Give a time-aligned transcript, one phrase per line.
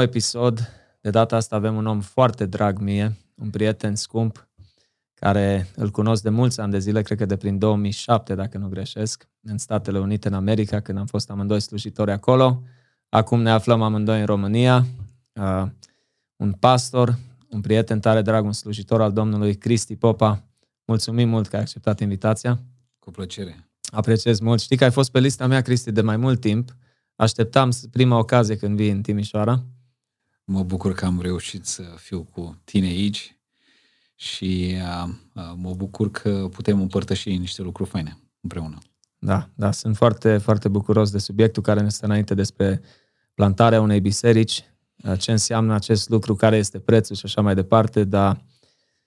[0.00, 0.72] nou episod.
[1.00, 4.48] De data asta avem un om foarte drag mie, un prieten scump,
[5.14, 8.68] care îl cunosc de mulți ani de zile, cred că de prin 2007, dacă nu
[8.68, 12.62] greșesc, în Statele Unite, în America, când am fost amândoi slujitori acolo.
[13.08, 14.86] Acum ne aflăm amândoi în România.
[15.34, 15.66] Uh,
[16.36, 17.18] un pastor,
[17.50, 20.44] un prieten tare drag, un slujitor al Domnului, Cristi Popa.
[20.84, 22.60] Mulțumim mult că ai acceptat invitația.
[22.98, 23.70] Cu plăcere.
[23.90, 24.60] Apreciez mult.
[24.60, 26.74] Știi că ai fost pe lista mea, Cristi, de mai mult timp.
[27.16, 29.64] Așteptam prima ocazie când vii în Timișoara.
[30.52, 33.36] Mă bucur că am reușit să fiu cu tine aici
[34.14, 38.78] și uh, uh, mă bucur că putem împărtăși niște lucruri faine împreună.
[39.18, 42.80] Da, da, sunt foarte, foarte bucuros de subiectul care ne stă înainte despre
[43.34, 44.64] plantarea unei biserici,
[45.04, 48.44] uh, ce înseamnă acest lucru, care este prețul și așa mai departe, dar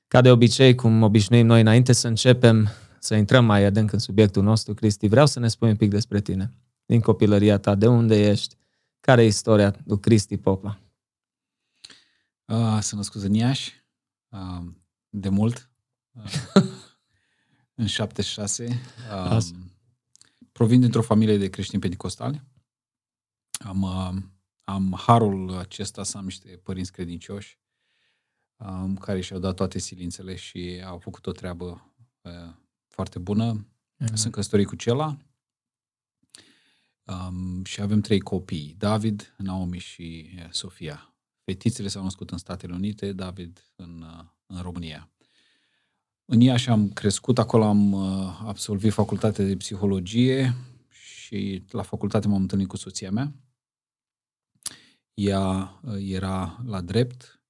[0.08, 4.44] ca de obicei, cum obișnuim noi înainte să începem să intrăm mai adânc în subiectul
[4.44, 6.52] nostru, Cristi, vreau să ne spui un pic despre tine,
[6.86, 8.56] din copilăria ta, de unde ești,
[9.00, 10.78] care e istoria lui Cristi Popa?
[12.54, 13.86] Uh, sunt născut în Iași,
[14.30, 14.66] uh,
[15.10, 15.70] de mult,
[16.12, 16.34] uh,
[17.82, 18.82] în 76.
[19.12, 19.38] Uh,
[20.52, 22.44] provin dintr-o familie de creștini pentecostali.
[23.52, 24.22] Am, uh,
[24.64, 27.60] am harul acesta să am niște părinți credincioși
[28.56, 32.54] um, care și-au dat toate silințele și au făcut o treabă uh,
[32.88, 33.68] foarte bună.
[33.68, 34.14] Mm-hmm.
[34.14, 35.18] Sunt căsătorit cu Cela
[37.04, 41.13] um, și avem trei copii, David, Naomi și uh, Sofia.
[41.44, 45.10] Fetițele s-au născut în Statele Unite, David în, uh, în România.
[46.26, 50.56] În Iași am crescut, acolo am uh, absolvit facultatea de psihologie
[50.90, 53.34] și la facultate m-am întâlnit cu soția mea.
[55.14, 57.42] Ea uh, era la drept,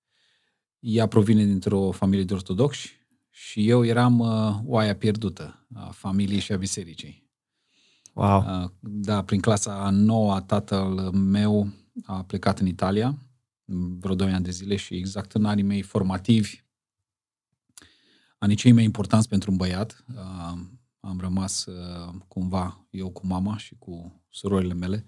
[0.80, 2.90] ea provine dintr-o familie de ortodoxi
[3.30, 7.32] și eu eram uh, oaia pierdută a familiei și a bisericii.
[8.14, 8.40] Wow.
[8.40, 11.70] Uh, da, prin clasa a noua, tatăl meu
[12.06, 13.18] a plecat în Italia
[13.66, 16.64] vreo 2 ani de zile și exact în anii mei formativi,
[18.38, 20.60] anii cei mai importanți pentru un băiat, uh,
[21.00, 25.06] am rămas uh, cumva eu cu mama și cu surorile mele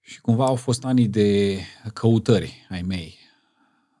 [0.00, 1.60] și cumva au fost anii de
[1.92, 3.18] căutări ai mei.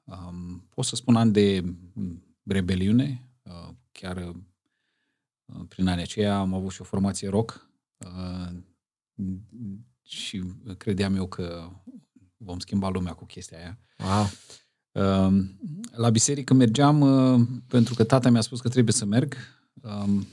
[0.04, 1.74] Um, pot să spun ani de
[2.44, 4.34] rebeliune, uh, chiar
[5.68, 7.70] prin anii aceia am avut și o formație rock
[10.02, 10.42] și
[10.76, 11.70] credeam eu că
[12.44, 13.78] vom schimba lumea cu chestia aia.
[13.98, 14.26] Wow.
[14.92, 15.58] Um,
[15.92, 19.36] la biserică mergeam uh, pentru că tata mi-a spus că trebuie să merg.
[19.82, 20.26] Um,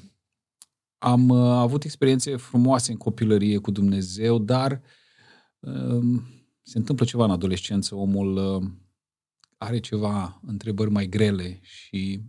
[0.97, 4.81] am uh, avut experiențe frumoase în copilărie cu Dumnezeu, dar
[5.59, 6.27] um,
[6.61, 7.95] se întâmplă ceva în adolescență.
[7.95, 8.69] Omul uh,
[9.57, 12.21] are ceva întrebări mai grele și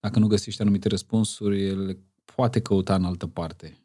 [0.00, 1.98] dacă nu găsește anumite răspunsuri, el
[2.34, 3.78] poate căuta în altă parte.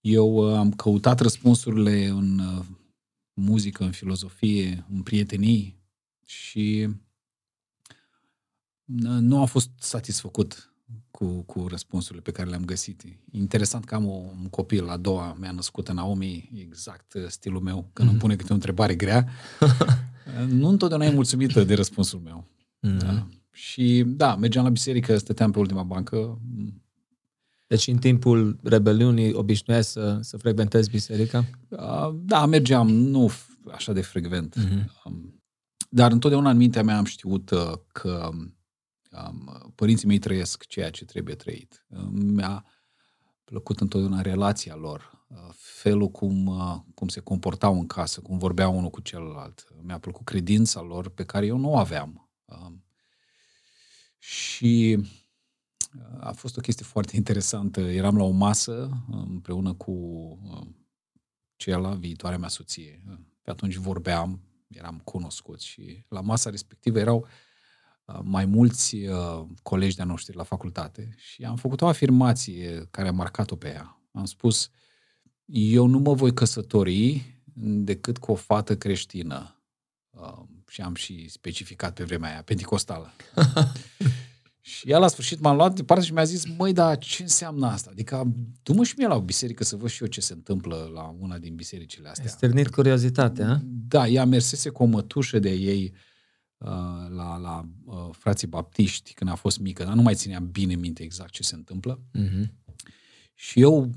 [0.00, 2.40] Eu am căutat răspunsurile în
[3.40, 5.78] muzică, în filozofie, în prietenii
[6.24, 6.88] și
[9.00, 10.72] nu am fost satisfăcut
[11.10, 13.02] cu, cu răspunsurile pe care le-am găsit.
[13.30, 17.90] Interesant că am o, un copil, la doua mi-a născut în Naomi, exact stilul meu,
[17.92, 18.10] când mm-hmm.
[18.10, 19.28] îmi pune câte o întrebare grea.
[20.48, 22.46] nu întotdeauna e mulțumită de răspunsul meu.
[22.86, 22.98] Mm-hmm.
[22.98, 23.26] Da.
[23.50, 26.40] Și da, mergeam la biserică, stăteam pe ultima bancă,
[27.70, 31.44] deci în timpul rebeliunii obișnuiai să, să frecventezi biserica?
[32.14, 33.30] Da, mergeam, nu
[33.72, 34.56] așa de frecvent.
[34.58, 34.84] Uh-huh.
[35.90, 41.04] Dar întotdeauna în mintea mea am știut uh, că um, părinții mei trăiesc ceea ce
[41.04, 41.86] trebuie trăit.
[42.10, 42.64] Mi-a
[43.44, 48.76] plăcut întotdeauna relația lor, uh, felul cum, uh, cum se comportau în casă, cum vorbeau
[48.76, 49.66] unul cu celălalt.
[49.82, 52.30] Mi-a plăcut credința lor pe care eu nu o aveam.
[52.44, 52.84] Um,
[54.18, 54.98] și
[56.20, 57.80] a fost o chestie foarte interesantă.
[57.80, 59.92] Eram la o masă împreună cu
[60.44, 60.66] uh,
[61.56, 63.02] ceala, viitoarea mea soție.
[63.42, 67.26] Pe atunci vorbeam, eram cunoscuți și la masa respectivă erau
[68.04, 73.08] uh, mai mulți uh, colegi de-a noștri la facultate și am făcut o afirmație care
[73.08, 74.00] a marcat-o pe ea.
[74.12, 74.70] Am spus,
[75.52, 77.24] eu nu mă voi căsători
[77.62, 79.62] decât cu o fată creștină.
[80.68, 83.12] și am și specificat pe vremea aia, pentecostală.
[84.70, 87.90] Și ea la sfârșit m-a luat departe și mi-a zis, măi, dar ce înseamnă asta?
[87.92, 88.32] Adică,
[88.62, 91.38] du-mă și mie la o biserică să văd și eu ce se întâmplă la una
[91.38, 92.24] din bisericile astea.
[92.24, 95.92] Ai stârnit curiozitatea, Da, ea mersese cu o mătușă de ei
[96.58, 96.68] uh,
[97.08, 101.02] la, la uh, frații baptiști când a fost mică, dar nu mai ținea bine minte
[101.02, 102.00] exact ce se întâmplă.
[102.18, 102.44] Uh-huh.
[103.34, 103.90] Și eu,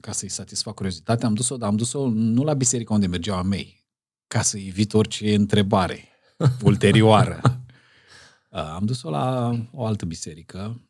[0.00, 3.42] ca să-i satisfac curiozitatea, am dus-o, dar am dus-o nu la biserica unde mergeau a
[3.42, 3.86] mei,
[4.26, 6.08] ca să evit orice întrebare
[6.62, 7.61] ulterioară.
[8.52, 10.80] Uh, am dus-o la o altă biserică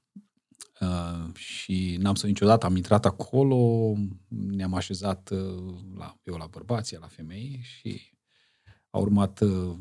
[0.81, 2.67] uh, și n-am să niciodată.
[2.67, 3.93] Am intrat acolo,
[4.29, 8.01] ne-am așezat uh, la, eu la bărbații, la femei și
[8.91, 9.75] a urmat uh,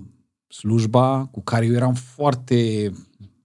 [0.48, 2.92] slujba cu care eu eram foarte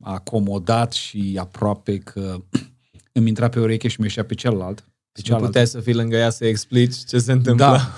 [0.01, 2.43] acomodat și aproape că
[3.13, 4.89] îmi intra pe ureche și mi pe celălalt.
[5.13, 7.65] Pe și nu puteai să fii lângă ea să explici ce se întâmplă.
[7.65, 7.93] Da,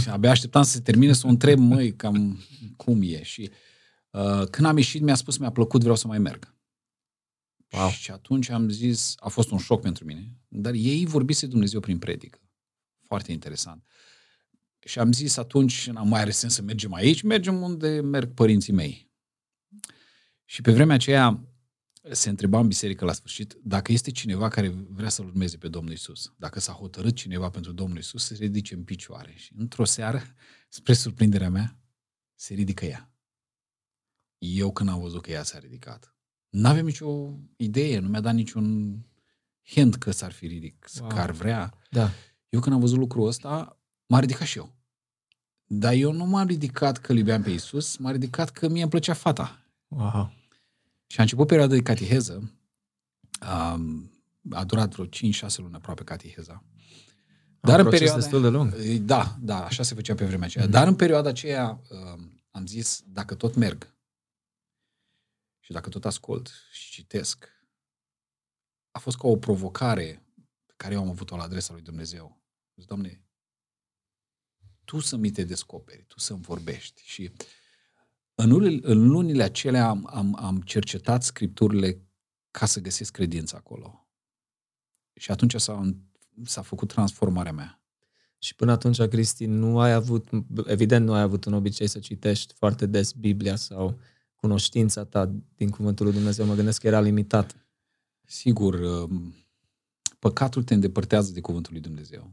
[0.00, 2.38] și abia așteptam să se termine să o întreb, măi, cam
[2.76, 3.22] cum e.
[3.22, 3.56] Și uh,
[4.50, 6.54] când am ieșit, mi-a spus, mi-a plăcut, vreau să mai merg.
[7.70, 7.90] Wow.
[7.90, 11.98] Și atunci am zis, a fost un șoc pentru mine, dar ei vorbise Dumnezeu prin
[11.98, 12.38] predică.
[13.06, 13.84] Foarte interesant.
[14.78, 18.72] Și am zis atunci, n-am mai are sens să mergem aici, mergem unde merg părinții
[18.72, 19.10] mei.
[20.44, 21.46] Și pe vremea aceea
[22.10, 25.92] se întreba în biserică la sfârșit dacă este cineva care vrea să-L urmeze pe Domnul
[25.92, 26.32] Isus.
[26.36, 29.32] Dacă s-a hotărât cineva pentru Domnul Isus, să se ridice în picioare.
[29.36, 30.22] Și într-o seară,
[30.68, 31.78] spre surprinderea mea,
[32.34, 33.11] se ridică ea.
[34.44, 36.14] Eu când am văzut că ea s-a ridicat,
[36.48, 38.96] n-aveam nicio idee, nu mi-a dat niciun
[39.62, 41.08] hint că s-ar fi ridicat, wow.
[41.08, 41.78] că ar vrea.
[41.90, 42.10] Da.
[42.48, 44.76] Eu când am văzut lucrul ăsta, m-a ridicat și eu.
[45.64, 49.12] Dar eu nu m-am ridicat că iubeam pe Isus, m-a ridicat că mie îmi plăcea
[49.12, 49.64] fata.
[49.88, 50.32] Wow.
[51.06, 52.52] Și a început perioada de catiheză.
[54.50, 55.08] a durat vreo 5-6
[55.56, 56.64] luni aproape catiheza.
[57.60, 58.74] Dar un în perioada destul de lung.
[59.00, 60.66] Da, da, așa se făcea pe vremea aceea.
[60.66, 60.70] Mm-hmm.
[60.70, 61.80] Dar în perioada aceea
[62.50, 63.91] am zis, dacă tot merg
[65.62, 67.48] și dacă tot ascult și citesc,
[68.90, 70.22] a fost ca o provocare
[70.66, 72.40] pe care eu am avut-o la adresa lui Dumnezeu.
[72.76, 73.22] Zic, Doamne,
[74.84, 77.02] Tu să mi te descoperi, Tu să-mi vorbești.
[77.04, 77.46] Și uh,
[78.34, 82.02] în, lunile, în lunile acelea am, am, am cercetat scripturile
[82.50, 84.06] ca să găsesc credința acolo.
[85.14, 85.96] Și atunci s-a,
[86.44, 87.82] s-a făcut transformarea mea.
[88.38, 90.28] Și până atunci, Cristi, nu ai avut,
[90.66, 94.00] evident nu ai avut un obicei să citești foarte des Biblia sau
[94.42, 96.46] cunoștința ta din Cuvântul lui Dumnezeu.
[96.46, 97.56] Mă gândesc că era limitat.
[98.24, 99.34] Sigur, um,
[100.18, 102.32] păcatul te îndepărtează de Cuvântul lui Dumnezeu.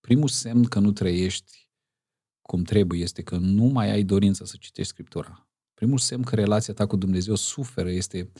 [0.00, 1.68] Primul semn că nu trăiești
[2.42, 5.48] cum trebuie este că nu mai ai dorință să citești Scriptura.
[5.74, 8.30] Primul semn că relația ta cu Dumnezeu suferă este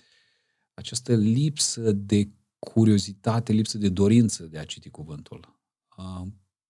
[0.74, 5.60] această lipsă de curiozitate, lipsă de dorință de a citi cuvântul.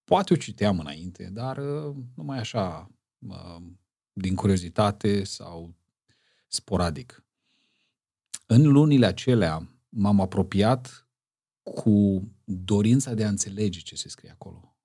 [0.04, 1.58] Poate o citeam înainte, dar
[2.14, 2.90] nu mai așa
[4.12, 5.74] din curiozitate sau
[6.52, 7.24] sporadic.
[8.46, 11.08] În lunile acelea m-am apropiat
[11.62, 14.76] cu dorința de a înțelege ce se scrie acolo.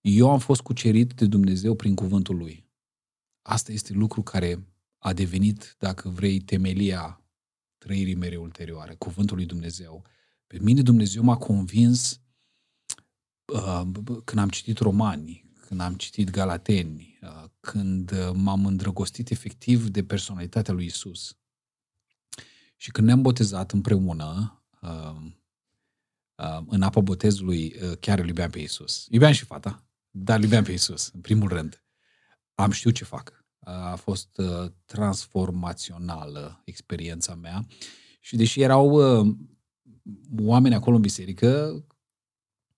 [0.00, 2.70] Eu am fost cucerit de Dumnezeu prin cuvântul Lui.
[3.42, 4.66] Asta este lucru care
[4.98, 7.24] a devenit, dacă vrei, temelia
[7.78, 10.04] trăirii mele ulterioare, cuvântul lui Dumnezeu.
[10.46, 12.20] Pe mine Dumnezeu m-a convins
[13.52, 13.82] uh,
[14.24, 15.44] când am citit romani,
[15.74, 21.36] când am citit galateni, uh, când m-am îndrăgostit efectiv de personalitatea lui Isus.
[22.76, 25.16] Și când ne-am botezat împreună, uh,
[26.34, 29.06] uh, în apa botezului, uh, chiar îl iubeam pe Isus.
[29.10, 31.84] Iubeam și fata, dar iubeam pe Isus, în primul rând.
[32.54, 33.44] Am știut ce fac.
[33.58, 37.66] A fost uh, transformațională experiența mea
[38.20, 39.36] și deși erau uh,
[40.38, 41.84] oameni acolo în biserică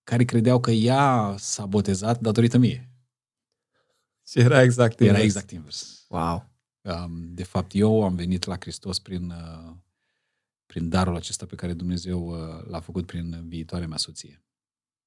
[0.06, 2.91] care credeau că ea s-a botezat datorită mie.
[4.26, 5.17] Și era exact invers.
[5.17, 6.06] Era exact invers.
[6.08, 6.49] Wow.
[6.81, 9.73] Um, de fapt, eu am venit la Hristos prin, uh,
[10.67, 12.31] prin darul acesta pe care Dumnezeu
[12.69, 14.44] l-a făcut prin viitoarea mea soție.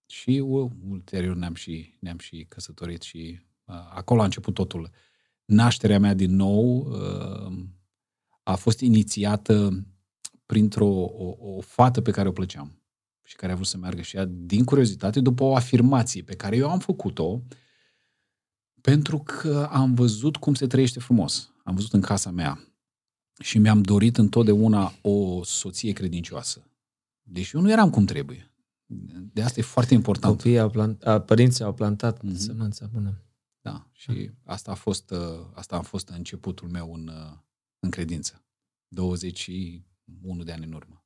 [0.06, 4.90] Și uh, ulterior ne-am și, ne-am și căsătorit și uh, acolo a început totul.
[5.46, 7.54] Nașterea mea din nou uh,
[8.44, 9.86] a fost inițiată
[10.46, 12.79] printr-o o, o fată pe care o plăceam
[13.30, 16.56] și care a vrut să meargă și ea din curiozitate după o afirmație pe care
[16.56, 17.44] eu am făcut-o
[18.82, 21.54] pentru că am văzut cum se trăiește frumos.
[21.64, 22.74] Am văzut în casa mea
[23.40, 26.72] și mi-am dorit întotdeauna o soție credincioasă.
[27.22, 28.54] Deși eu nu eram cum trebuie.
[29.34, 30.36] De asta e foarte important.
[30.36, 32.36] Copiii au plant, a, părinții au plantat mm-hmm.
[32.36, 33.24] sămânța bună.
[33.62, 37.46] Da, și asta a fost, ă, asta a fost începutul meu în, ă,
[37.80, 38.46] în credință.
[38.88, 41.06] 21 de ani în urmă.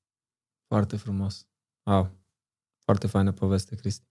[0.67, 1.47] Foarte frumos.
[1.83, 2.09] Wow.
[2.83, 4.05] Foarte faină poveste, Cristi.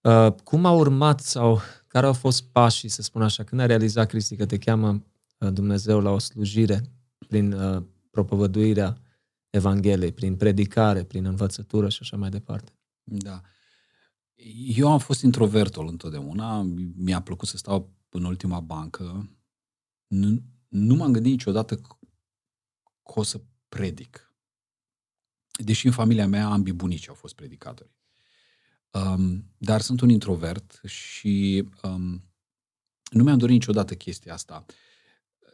[0.00, 4.08] Uh, cum a urmat sau care au fost pașii, să spun așa, când a realizat,
[4.08, 5.04] Cristi, că te cheamă
[5.38, 6.82] Dumnezeu la o slujire
[7.28, 9.00] prin uh, propovăduirea
[9.50, 12.78] Evangheliei, prin predicare, prin învățătură și așa mai departe.
[13.02, 13.40] Da.
[14.66, 16.62] Eu am fost introvertul întotdeauna,
[16.94, 19.30] mi-a plăcut să stau în ultima bancă.
[20.06, 21.98] Nu, nu m-am gândit niciodată că
[23.02, 24.29] o să predic.
[25.62, 27.90] Deși în familia mea ambii bunici au fost predicatori.
[28.90, 32.24] Um, dar sunt un introvert și um,
[33.10, 34.64] nu mi-am dorit niciodată chestia asta.
[34.68, 34.74] Uh,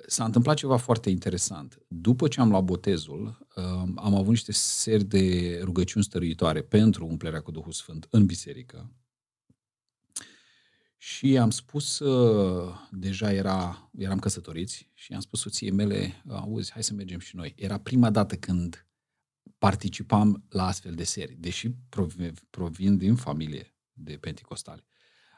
[0.06, 1.78] s-a întâmplat ceva foarte interesant.
[1.88, 7.40] După ce am luat botezul, um, am avut niște seri de rugăciuni stăruitoare pentru umplerea
[7.40, 8.92] cu Duhul Sfânt în biserică.
[10.96, 16.82] Și am spus, uh, deja era, eram căsătoriți și am spus soției mele, auzi, hai
[16.82, 17.54] să mergem și noi.
[17.56, 18.85] Era prima dată când
[19.58, 24.84] participam la astfel de serii, deși provin, provin din familie de penticostale.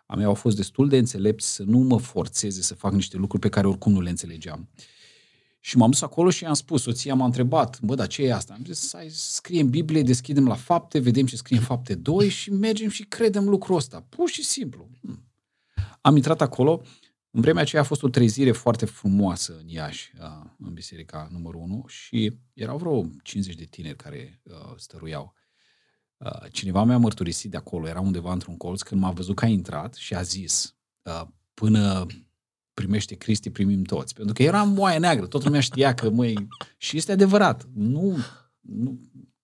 [0.06, 3.42] A mea au fost destul de înțelepți să nu mă forțeze să fac niște lucruri
[3.42, 4.68] pe care oricum nu le înțelegeam.
[5.60, 8.54] Și m-am dus acolo și i-am spus, soția m-a întrebat, bă, dar ce e asta?
[8.54, 12.28] Am zis, hai, scrie în Biblie, deschidem la fapte, vedem ce scrie în fapte 2
[12.28, 14.06] și mergem și credem lucrul ăsta.
[14.08, 14.88] Pur și simplu.
[15.00, 15.22] Hmm.
[16.00, 16.82] Am intrat acolo,
[17.30, 20.12] în vremea aceea a fost o trezire foarte frumoasă în Iași,
[20.58, 24.42] în biserica numărul 1 și erau vreo 50 de tineri care
[24.76, 25.34] stăruiau.
[26.50, 29.94] Cineva mi-a mărturisit de acolo, era undeva într-un colț, când m-a văzut că a intrat
[29.94, 30.76] și a zis,
[31.54, 32.06] până
[32.74, 34.14] primește Cristi, primim toți.
[34.14, 38.16] Pentru că era moaie neagră, toată lumea știa că, măi, și este adevărat, nu,
[38.60, 39.00] nu,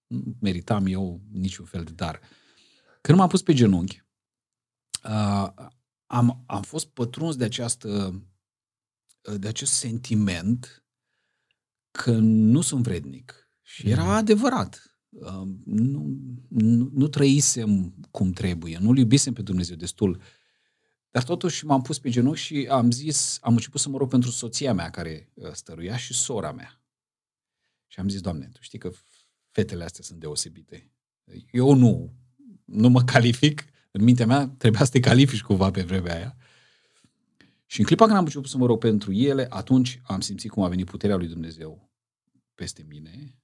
[0.06, 2.20] nu meritam eu niciun fel de dar.
[3.00, 4.04] Când m-am pus pe genunchi,
[6.14, 8.22] am, am fost pătruns de această
[9.38, 10.84] de acest sentiment
[11.90, 13.48] că nu sunt vrednic.
[13.62, 14.08] Și era mm.
[14.08, 14.98] adevărat.
[15.64, 16.18] Nu,
[16.48, 20.20] nu, nu trăisem cum trebuie, nu-L iubisem pe Dumnezeu destul.
[21.10, 24.30] Dar totuși m-am pus pe genunchi și am zis, am început să mă rog pentru
[24.30, 26.82] soția mea care uh, stăruia și sora mea.
[27.86, 28.90] Și am zis, Doamne, tu știi că
[29.50, 30.90] fetele astea sunt deosebite.
[31.50, 32.14] Eu nu,
[32.64, 33.64] nu mă calific,
[33.98, 36.36] în mintea mea trebuia să te califici cumva pe vremea aia.
[37.66, 40.62] Și în clipa când am început să mă rog pentru ele, atunci am simțit cum
[40.62, 41.90] a venit puterea lui Dumnezeu
[42.54, 43.38] peste mine.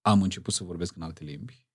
[0.00, 1.66] Am început să vorbesc în alte limbi.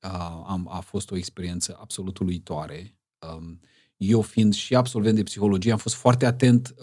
[0.00, 2.98] A, am, a fost o experiență absolut uluitoare.
[3.36, 3.60] Um,
[3.96, 6.74] eu fiind și absolvent de psihologie, am fost foarte atent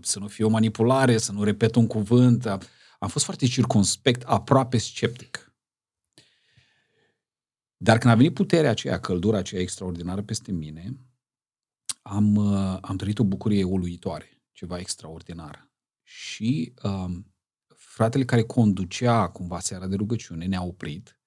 [0.00, 2.46] să nu fie o manipulare, să nu repet un cuvânt.
[2.98, 5.47] Am fost foarte circunspect, aproape sceptic.
[7.80, 10.98] Dar când a venit puterea aceea, căldura aceea extraordinară peste mine,
[12.02, 15.70] am, uh, am trăit o bucurie uluitoare, ceva extraordinar.
[16.02, 17.34] Și um,
[17.76, 21.20] fratele care conducea cumva seara de rugăciune ne-a oprit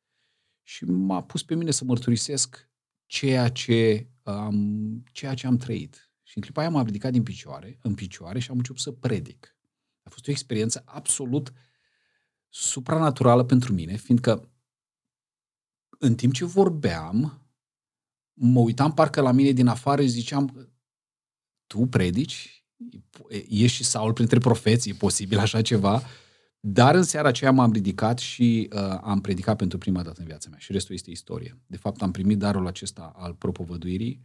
[0.64, 2.70] și m-a pus pe mine să mărturisesc
[3.06, 6.12] ceea ce, um, ceea ce am trăit.
[6.24, 9.56] Și în clipa aia m-am ridicat din picioare, în picioare și am început să predic.
[10.04, 11.54] A fost o experiență absolut
[12.50, 14.51] supranaturală pentru mine, fiindcă
[16.04, 17.42] în timp ce vorbeam,
[18.34, 20.70] mă uitam parcă la mine din afară și ziceam,
[21.68, 22.66] tu predici?
[23.30, 26.02] Ești și Saul printre profeți, e posibil așa ceva?
[26.60, 30.50] Dar în seara aceea m-am ridicat și uh, am predicat pentru prima dată în viața
[30.50, 31.62] mea și restul este istorie.
[31.68, 34.22] De fapt, am primit darul acesta al propovăduirii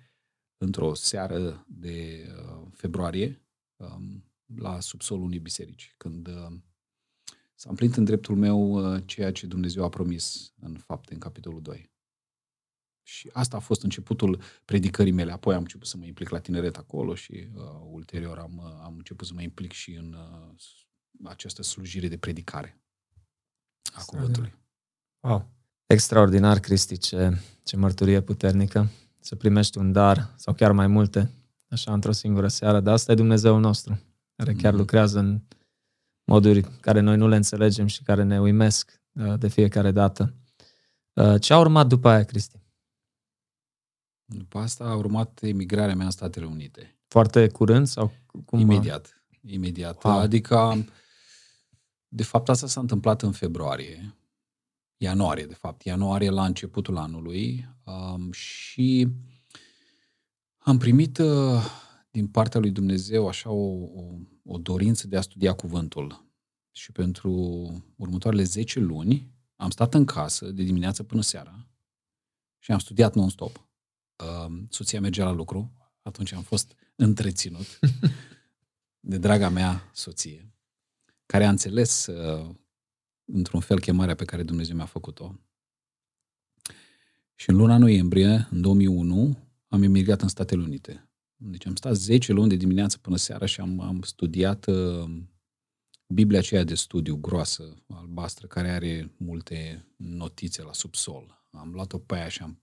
[0.59, 3.43] într-o seară de uh, februarie
[3.77, 6.57] um, la subsolul unei biserici, când uh,
[7.59, 11.63] S-a împlinit în dreptul meu uh, ceea ce Dumnezeu a promis în fapte, în capitolul
[11.63, 11.91] 2.
[13.03, 15.33] Și asta a fost începutul predicării mele.
[15.33, 18.95] Apoi am început să mă implic la tineret acolo și uh, ulterior am, uh, am
[18.97, 20.55] început să mă implic și în uh,
[21.25, 22.81] această slujire de predicare
[23.95, 24.55] a cuvântului.
[25.21, 25.49] Wow!
[25.87, 28.89] Extraordinar, Cristi, ce, ce mărturie puternică
[29.21, 31.31] să primești un dar sau chiar mai multe,
[31.69, 32.81] așa, într-o singură seară.
[32.81, 34.01] Dar asta e Dumnezeul nostru,
[34.37, 34.79] care chiar mm.
[34.79, 35.41] lucrează în
[36.27, 40.35] moduri care noi nu le înțelegem și care ne uimesc uh, de fiecare dată.
[41.13, 42.61] Uh, ce a urmat după aia, Cristi?
[44.25, 46.99] După asta a urmat emigrarea mea în Statele Unite.
[47.09, 48.13] Foarte curând sau
[48.45, 48.59] cum?
[48.59, 49.25] Imediat.
[49.41, 50.05] Imediat.
[50.05, 50.19] Wow.
[50.19, 50.85] Adică,
[52.09, 54.17] de fapt, asta s-a întâmplat în februarie,
[54.97, 59.09] ianuarie, de fapt, ianuarie la începutul anului um, și
[60.59, 61.63] am primit uh,
[62.11, 64.03] din partea lui Dumnezeu așa o, o,
[64.47, 66.25] o dorință de a studia cuvântul.
[66.73, 67.31] Și pentru
[67.97, 71.67] următoarele 10 luni am stat în casă de dimineață până seara
[72.59, 73.69] și am studiat non-stop.
[74.17, 75.73] Uh, soția mergea la lucru,
[76.03, 77.79] atunci am fost întreținut
[79.11, 80.55] de draga mea soție,
[81.27, 82.55] care a înțeles uh,
[83.25, 85.35] într-un fel chemarea pe care Dumnezeu mi-a făcut-o.
[87.35, 89.37] Și în luna noiembrie, în 2001,
[89.69, 91.06] am emigrat în Statele Unite.
[91.37, 95.11] Deci am stat 10 luni de dimineață până seara și am, am studiat uh,
[96.07, 101.49] Biblia aceea de studiu groasă, albastră, care are multe notițe la subsol.
[101.51, 102.63] Am luat-o pe aia și am,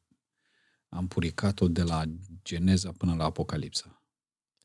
[0.89, 2.03] am puricat-o de la
[2.43, 4.01] Geneza până la Apocalipsa.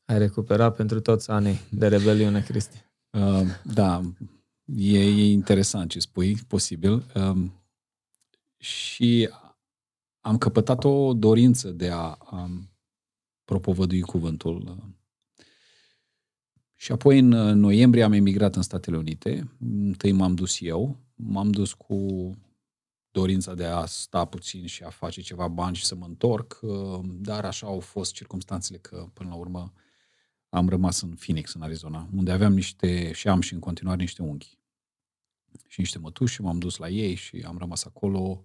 [0.05, 2.77] Ai recuperat pentru toți anii de rebeliune, Cristi.
[3.11, 3.41] Uh,
[3.73, 4.01] da,
[4.65, 7.05] e, e interesant ce spui, posibil.
[7.15, 7.49] Uh,
[8.57, 9.29] și
[10.19, 12.49] am căpătat o dorință de a, a
[13.49, 14.77] propovădui cuvântul.
[16.75, 17.27] Și apoi în
[17.59, 19.51] noiembrie am emigrat în Statele Unite.
[19.59, 21.97] Întâi m-am dus eu, m-am dus cu
[23.11, 26.99] dorința de a sta puțin și a face ceva bani și să mă întorc, uh,
[27.03, 29.73] dar așa au fost circumstanțele că până la urmă
[30.49, 34.21] am rămas în Phoenix, în Arizona, unde aveam niște, și am și în continuare niște
[34.21, 34.57] unghi
[35.67, 38.43] și niște mătuși și m-am dus la ei și am rămas acolo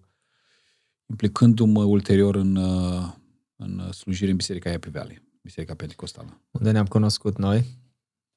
[1.05, 3.23] implicându-mă ulterior în, uh,
[3.55, 6.41] în slujire în Biserica Happy Valley, Biserica Pentecostală.
[6.51, 7.65] Unde ne-am cunoscut noi,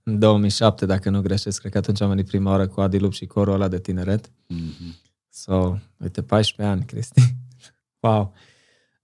[0.09, 3.13] în 2007, dacă nu greșesc, cred că atunci am venit prima oară cu Adi Lup
[3.13, 4.29] și corul ăla de tineret.
[4.29, 5.07] Mm-hmm.
[5.29, 7.21] So, uite, 14 ani, Cristi.
[8.03, 8.35] wow!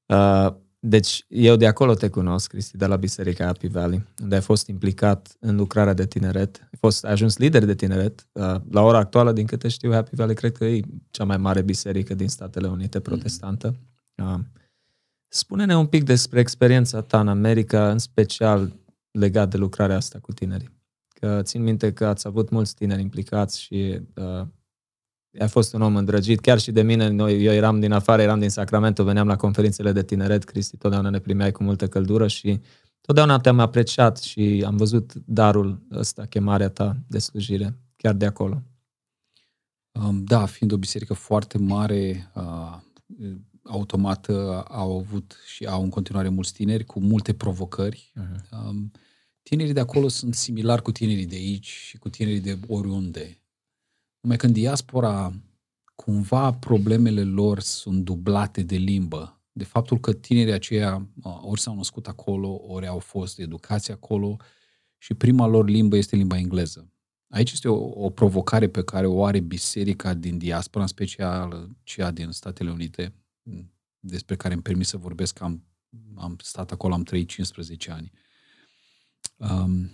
[0.06, 4.40] Uh, deci, eu de acolo te cunosc, Cristi, de la Biserica Happy Valley, unde ai
[4.40, 6.60] fost implicat în lucrarea de tineret.
[6.60, 8.26] Ai, fost, ai ajuns lider de tineret.
[8.32, 10.80] Uh, la ora actuală, din câte știu, Happy Valley cred că e
[11.10, 13.76] cea mai mare biserică din Statele Unite protestantă.
[14.14, 14.38] Uh,
[15.34, 18.72] spune-ne un pic despre experiența ta în America, în special
[19.10, 20.70] legat de lucrarea asta cu tinerii.
[21.08, 24.46] Că țin minte că ați avut mulți tineri implicați și uh,
[25.38, 28.38] ai fost un om îndrăgit, chiar și de mine, noi, eu eram din afară, eram
[28.38, 32.60] din Sacramento, veneam la conferințele de tineret, Cristi, totdeauna ne primeai cu multă căldură și
[33.00, 38.62] totdeauna te-am apreciat și am văzut darul ăsta, chemarea ta de slujire, chiar de acolo.
[39.92, 42.76] Um, da, fiind o biserică foarte mare, uh,
[43.64, 44.36] automat uh,
[44.68, 48.12] au avut și au în continuare mulți tineri cu multe provocări.
[48.20, 48.66] Uh-huh.
[48.68, 48.90] Um,
[49.42, 53.42] tinerii de acolo sunt similari cu tinerii de aici și cu tinerii de oriunde.
[54.20, 55.32] Numai că în diaspora
[55.94, 59.42] cumva problemele lor sunt dublate de limbă.
[59.52, 64.36] De faptul că tinerii aceia ori s-au născut acolo, ori au fost educați acolo
[64.98, 66.88] și prima lor limbă este limba engleză.
[67.28, 72.10] Aici este o, o provocare pe care o are biserica din diaspora, în special cea
[72.10, 73.14] din Statele Unite,
[73.98, 75.64] despre care îmi permis să vorbesc, am,
[76.14, 78.12] am stat acolo, am trăit 15 ani.
[79.36, 79.90] Um,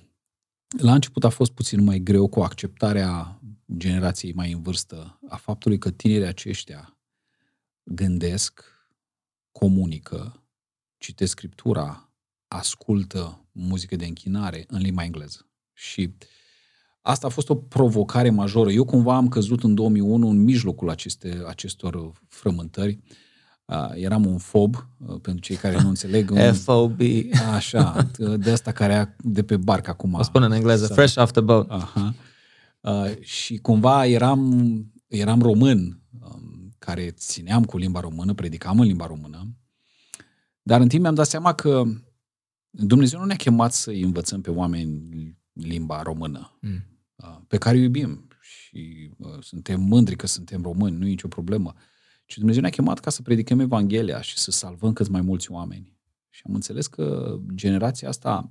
[0.78, 3.40] la început a fost puțin mai greu cu acceptarea
[3.76, 6.98] generației mai în vârstă a faptului că tinerii aceștia
[7.82, 8.64] gândesc,
[9.52, 10.44] comunică,
[10.98, 12.12] citesc scriptura,
[12.48, 15.50] ascultă muzică de închinare în limba engleză.
[15.72, 16.14] Și
[17.00, 18.70] asta a fost o provocare majoră.
[18.70, 22.98] Eu cumva am căzut în 2001 în mijlocul aceste, acestor frământări.
[23.02, 23.16] Uh,
[23.94, 26.30] eram un fob, uh, pentru cei care nu înțeleg.
[26.30, 27.00] Un, FOB.
[27.54, 30.14] Așa, de asta care de pe barcă acum.
[30.14, 31.70] O spun în engleză, fresh off the boat.
[31.70, 32.14] Aha.
[32.80, 39.06] Uh, și cumva eram, eram român, um, care țineam cu limba română, predicam în limba
[39.06, 39.56] română,
[40.62, 41.82] dar în timp mi-am dat seama că
[42.70, 46.84] Dumnezeu nu ne-a chemat să învățăm pe oameni limba română, mm.
[47.16, 51.28] uh, pe care o iubim și uh, suntem mândri că suntem români, nu e nicio
[51.28, 51.74] problemă.
[52.30, 55.98] Și Dumnezeu ne-a chemat ca să predicăm Evanghelia și să salvăm cât mai mulți oameni.
[56.28, 58.50] Și am înțeles că generația asta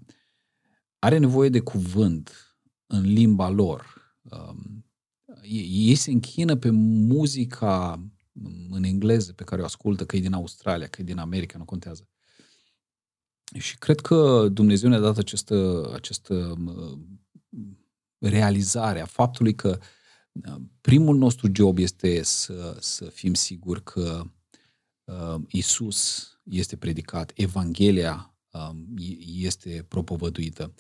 [0.99, 2.55] are nevoie de cuvânt
[2.87, 3.99] în limba lor,
[4.31, 4.85] Um,
[5.43, 8.03] ei se închină pe muzica
[8.69, 11.65] în engleză pe care o ascultă, că e din Australia, că e din America, nu
[11.65, 12.07] contează.
[13.57, 17.21] Și cred că Dumnezeu ne-a dat această, această um,
[18.17, 19.79] realizare a faptului că um,
[20.81, 24.21] primul nostru job este să, să fim siguri că
[25.03, 28.93] uh, Isus este predicat, Evanghelia um,
[29.25, 30.73] este propovăduită.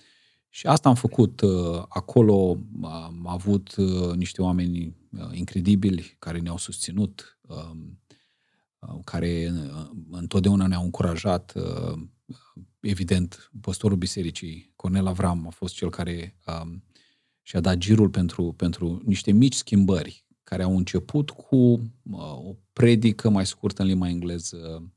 [0.49, 1.41] Și asta am făcut.
[1.41, 7.99] Uh, acolo am avut uh, niște oameni uh, incredibili care ne-au susținut, um,
[9.03, 9.53] care
[10.11, 11.53] întotdeauna ne-au încurajat.
[12.79, 16.37] Evident, păstorul bisericii, Cornel Avram, a fost cel care
[17.49, 21.81] um, și-a dat girul pentru, pentru niște mici schimbări care au început cu
[22.11, 24.91] o predică mai scurtă în limba engleză,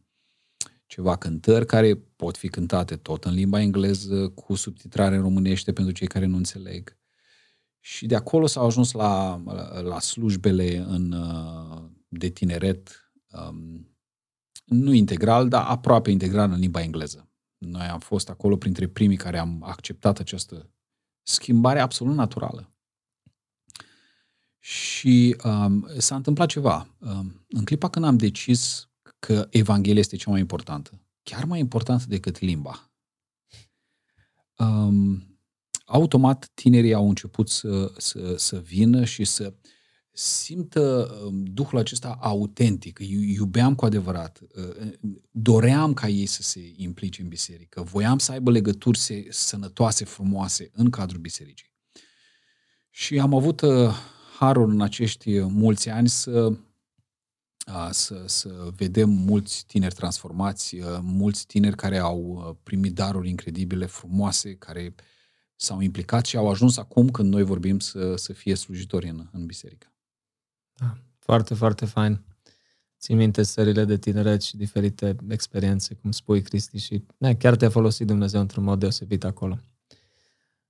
[0.86, 5.92] ceva cântări care pot fi cântate tot în limba engleză, cu subtitrare în românește pentru
[5.92, 6.98] cei care nu înțeleg.
[7.80, 9.42] Și de acolo s-au ajuns la,
[9.82, 13.96] la slujbele în, uh, de tineret, um,
[14.64, 17.30] nu integral, dar aproape integral în limba engleză.
[17.58, 20.71] Noi am fost acolo printre primii care am acceptat această
[21.22, 22.72] schimbare absolut naturală.
[24.58, 26.88] Și um, s-a întâmplat ceva.
[26.98, 31.00] Um, în clipa când am decis că Evanghelia este cea mai importantă.
[31.22, 32.90] Chiar mai importantă decât limba.
[34.56, 35.38] Um,
[35.84, 39.54] automat tinerii au început să, să, să vină și să
[40.12, 42.98] simtă um, Duhul acesta autentic,
[43.36, 44.92] iubeam cu adevărat, uh,
[45.30, 48.98] doream ca ei să se implice în biserică, voiam să aibă legături
[49.28, 51.70] sănătoase, frumoase în cadrul bisericii.
[52.90, 53.94] Și am avut uh,
[54.38, 56.56] harul în acești mulți ani să
[57.90, 64.94] să, să vedem mulți tineri transformați, mulți tineri care au primit daruri incredibile, frumoase, care
[65.56, 69.46] s-au implicat și au ajuns acum când noi vorbim să, să fie slujitori în, în
[69.46, 69.91] biserică.
[70.82, 72.20] Da, foarte, foarte fain.
[72.98, 77.70] ții minte serile de tineret și diferite experiențe, cum spui, Cristi, și ne, chiar te-a
[77.70, 79.58] folosit Dumnezeu într-un mod deosebit acolo.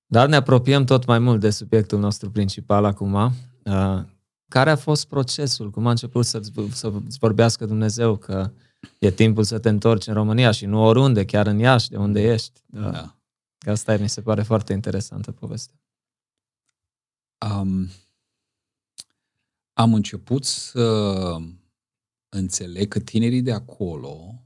[0.06, 3.14] Dar ne apropiem tot mai mult de subiectul nostru principal acum.
[3.14, 4.02] Uh,
[4.48, 5.70] care a fost procesul?
[5.70, 8.50] Cum a început să-ți, să-ți vorbească Dumnezeu că
[8.98, 12.22] e timpul să te întorci în România și nu oriunde, chiar în Iași, de unde
[12.22, 12.60] ești?
[12.72, 13.16] Uh, da.
[13.58, 15.80] Că asta mi se pare foarte interesantă poveste.
[17.50, 17.88] Um,
[19.72, 21.36] am început să
[22.28, 24.42] înțeleg că tinerii de acolo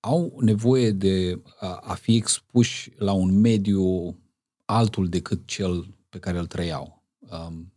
[0.00, 4.18] au nevoie de a, a fi expuși la un mediu
[4.64, 7.02] altul decât cel pe care îl trăiau.
[7.18, 7.72] Um,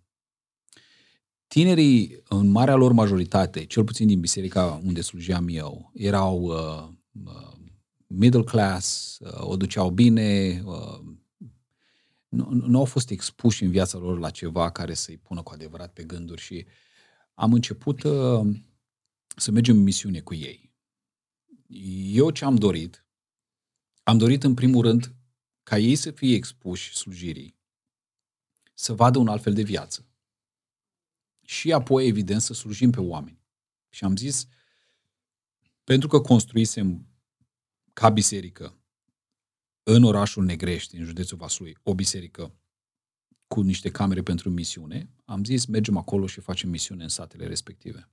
[1.48, 6.88] tinerii, în marea lor majoritate, cel puțin din biserica unde slujeam eu, erau uh,
[7.26, 7.58] uh,
[8.08, 11.00] middle class, uh, o duceau bine, uh,
[12.28, 15.94] nu, nu au fost expuși în viața lor la ceva care să-i pună cu adevărat
[15.94, 16.66] pe gânduri și
[17.34, 18.56] am început uh,
[19.36, 20.76] să mergem în misiune cu ei.
[22.12, 23.06] Eu ce am dorit?
[24.04, 25.16] Am dorit în primul rând
[25.64, 27.56] ca ei să fie expuși slujirii,
[28.74, 30.06] să vadă un alt fel de viață.
[31.42, 33.42] Și apoi, evident, să slujim pe oameni.
[33.90, 34.48] Și am zis,
[35.84, 37.08] pentru că construisem
[37.94, 38.77] ca biserică
[39.90, 42.54] în orașul Negrești, în județul Vaslui, o biserică
[43.48, 48.10] cu niște camere pentru misiune, am zis mergem acolo și facem misiune în satele respective.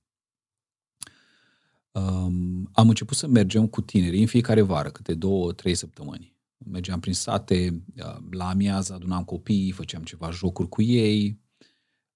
[1.91, 6.35] Um, am început să mergem cu tinerii în fiecare vară, câte două, trei săptămâni.
[6.57, 11.39] Mergeam prin sate, uh, la amiază adunam copii, făceam ceva jocuri cu ei,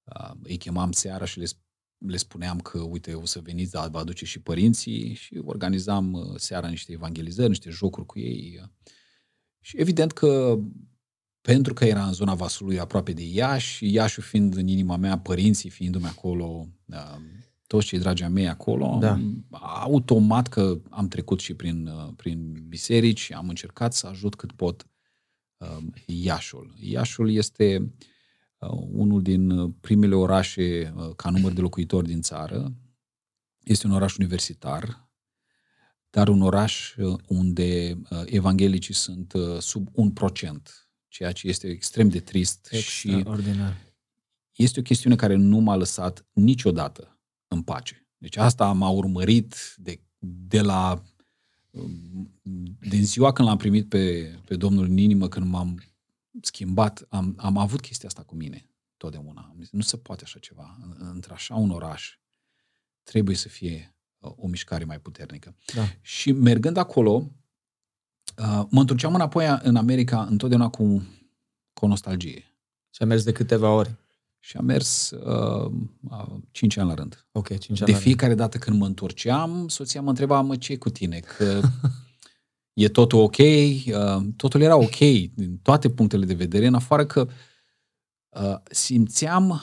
[0.04, 1.46] uh, îi chemam seara și le,
[1.98, 6.36] le spuneam că, uite, o să veniți, dar vă aduce și părinții și organizam uh,
[6.36, 8.70] seara niște evangelizări, niște jocuri cu ei.
[9.62, 10.60] Și evident că
[11.42, 15.70] pentru că era în zona Vasului aproape de Iași, Iașiul fiind în inima mea, părinții
[15.70, 16.68] fiindu-mi acolo,
[17.68, 19.20] toți cei dragi mei acolo, da.
[19.60, 24.52] automat că am trecut și prin, uh, prin biserici și am încercat să ajut cât
[24.52, 24.88] pot
[25.58, 26.74] um, Iașul.
[26.80, 27.94] Iașul este
[28.58, 32.74] uh, unul din primele orașe uh, ca număr de locuitori din țară.
[33.64, 35.09] Este un oraș universitar,
[36.10, 36.96] dar un oraș
[37.28, 43.24] unde evanghelicii sunt sub un procent, ceea ce este extrem de trist și
[44.56, 48.08] este o chestiune care nu m-a lăsat niciodată în pace.
[48.18, 51.04] Deci asta m-a urmărit de, de la
[52.80, 55.84] din ziua când l-am primit pe, pe Domnul în inimă, când m-am
[56.42, 59.42] schimbat, am, am avut chestia asta cu mine totdeauna.
[59.42, 60.78] Am zis, nu se poate așa ceva.
[60.98, 62.18] Între așa un oraș
[63.04, 65.56] trebuie să fie uh, o mișcare mai puternică.
[65.76, 65.82] Da.
[66.02, 67.32] Și mergând acolo,
[68.38, 71.08] uh, mă întorceam înapoi în America întotdeauna cu,
[71.74, 72.44] cu o nostalgie.
[72.90, 73.96] Și a mers de câteva ori.
[74.40, 75.72] Și am mers uh,
[76.52, 77.28] 5 ani la rând.
[77.32, 80.90] Ok, 5 ani De fiecare dată când mă întorceam, soția mă întreba, mă, ce cu
[80.90, 81.20] tine?
[81.20, 81.62] Că
[82.74, 83.38] e totul ok?
[83.38, 84.98] Uh, totul era ok
[85.34, 87.28] din toate punctele de vedere, în afară că
[88.30, 89.62] uh, simțeam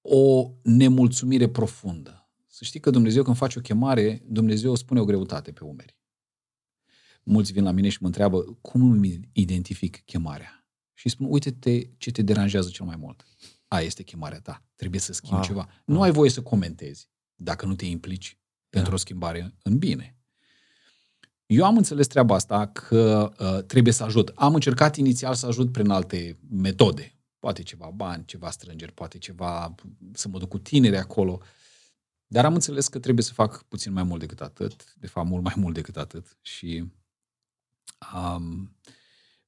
[0.00, 2.15] o nemulțumire profundă.
[2.56, 5.98] Să știi că Dumnezeu când face o chemare, Dumnezeu spune o greutate pe umeri.
[7.22, 10.66] Mulți vin la mine și mă întreabă, cum îmi identific chemarea?
[10.94, 13.24] Și spun, uite-te ce te deranjează cel mai mult
[13.68, 14.64] a este chemarea ta.
[14.76, 15.44] Trebuie să schimbi wow.
[15.44, 15.68] ceva.
[15.84, 18.78] Nu ai voie să comentezi dacă nu te implici da.
[18.78, 20.18] pentru o schimbare în bine.
[21.46, 24.32] Eu am înțeles treaba asta că uh, trebuie să ajut.
[24.34, 27.18] Am încercat inițial să ajut prin alte metode.
[27.38, 29.74] Poate ceva bani, ceva strângeri, poate ceva
[30.12, 31.40] să mă duc cu tineri acolo.
[32.26, 34.94] Dar am înțeles că trebuie să fac puțin mai mult decât atât.
[34.98, 36.38] De fapt, mult mai mult decât atât.
[36.42, 36.92] Și
[38.14, 38.76] um,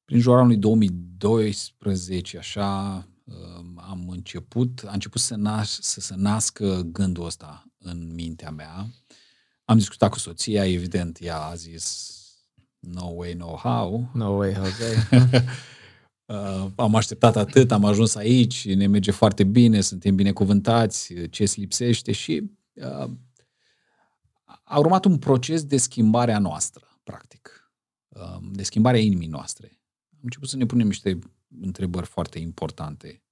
[0.04, 2.94] prin jurul anului 2012, așa,
[3.76, 8.86] am început, a început să, nas, să se nască gândul ăsta în mintea mea.
[9.64, 12.12] Am discutat cu soția, evident, ea a zis
[12.78, 14.10] no way, no how.
[14.14, 15.08] No way, Jose.
[16.32, 21.60] uh, am așteptat atât, am ajuns aici, ne merge foarte bine, suntem binecuvântați, ce îți
[21.60, 22.57] lipsește și uh,
[24.64, 27.72] a urmat un proces de schimbare a noastră, practic,
[28.08, 29.80] uh, de schimbare a inimii noastre.
[30.12, 31.18] Am început să ne punem niște
[31.60, 33.22] întrebări foarte importante,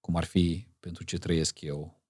[0.00, 2.02] cum ar fi pentru ce trăiesc eu,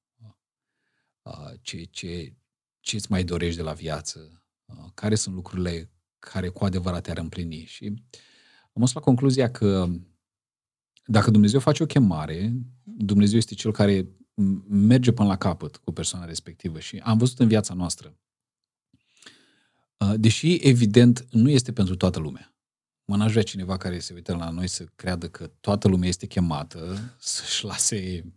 [1.61, 2.37] ce, ce,
[2.81, 4.45] ce îți mai dorești de la viață,
[4.95, 7.65] care sunt lucrurile care cu adevărat te-ar împlini.
[7.65, 7.87] Și
[8.63, 9.89] am ajuns la concluzia că
[11.05, 14.09] dacă Dumnezeu face o chemare, Dumnezeu este cel care
[14.69, 16.79] merge până la capăt cu persoana respectivă.
[16.81, 18.17] Și am văzut în viața noastră,
[20.17, 22.53] deși evident nu este pentru toată lumea,
[23.05, 26.27] Mă n-aș vrea cineva care se uită la noi să creadă că toată lumea este
[26.27, 28.33] chemată să-și lase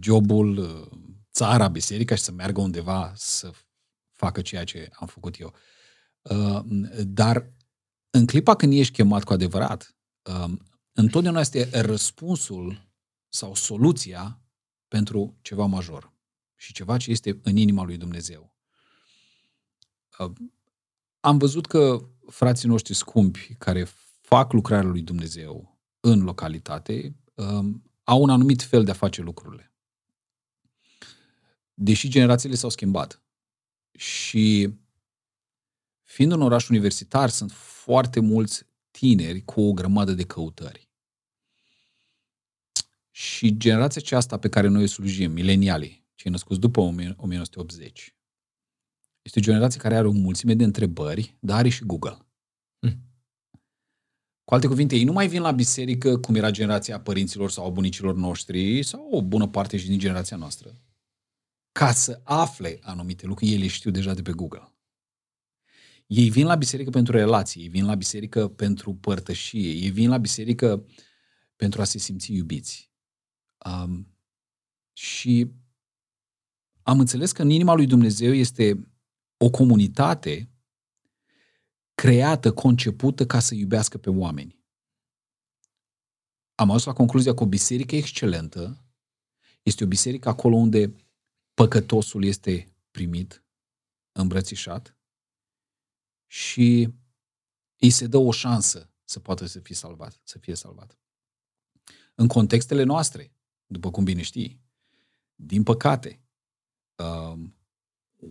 [0.00, 0.88] jobul,
[1.32, 3.50] țara, biserica și să meargă undeva să
[4.12, 5.54] facă ceea ce am făcut eu.
[6.22, 6.60] Uh,
[7.06, 7.52] dar
[8.10, 10.52] în clipa când ești chemat cu adevărat, uh,
[10.92, 12.90] întotdeauna este răspunsul
[13.28, 14.40] sau soluția
[14.88, 16.12] pentru ceva major
[16.54, 18.54] și ceva ce este în inima lui Dumnezeu.
[20.18, 20.32] Uh,
[21.20, 23.86] am văzut că frații noștri scumpi care
[24.20, 27.16] fac lucrarea lui Dumnezeu în localitate
[28.04, 29.72] au un anumit fel de a face lucrurile.
[31.74, 33.22] Deși generațiile s-au schimbat
[33.92, 34.74] și
[36.02, 40.85] fiind un oraș universitar, sunt foarte mulți tineri cu o grămadă de căutări.
[43.16, 48.16] Și generația aceasta pe care noi o slujim, milenialii, cei născuți după 1980,
[49.22, 52.16] este o generație care are o mulțime de întrebări, dar are și Google.
[52.78, 52.98] Hm.
[54.44, 57.68] Cu alte cuvinte, ei nu mai vin la biserică cum era generația părinților sau a
[57.68, 60.80] bunicilor noștri sau o bună parte și din generația noastră.
[61.72, 64.72] Ca să afle anumite lucruri, ei le știu deja de pe Google.
[66.06, 70.18] Ei vin la biserică pentru relații, ei vin la biserică pentru părtășie, ei vin la
[70.18, 70.86] biserică
[71.56, 72.94] pentru a se simți iubiți.
[73.66, 74.16] Um,
[74.92, 75.50] și
[76.82, 78.90] am înțeles că în inima lui Dumnezeu este
[79.36, 80.50] o comunitate
[81.94, 84.64] creată, concepută ca să iubească pe oameni.
[86.54, 88.84] Am ajuns la concluzia că o biserică excelentă
[89.62, 90.94] este o biserică acolo unde
[91.54, 93.44] păcătosul este primit,
[94.12, 94.96] îmbrățișat
[96.26, 96.94] și
[97.76, 100.98] îi se dă o șansă să poată să fie salvat, să fie salvat.
[102.14, 103.35] În contextele noastre,
[103.66, 104.60] după cum bine știi,
[105.34, 106.20] din păcate,
[106.96, 107.56] um,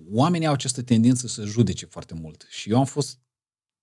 [0.10, 2.46] oamenii au această tendință să judece foarte mult.
[2.50, 3.20] Și eu am fost,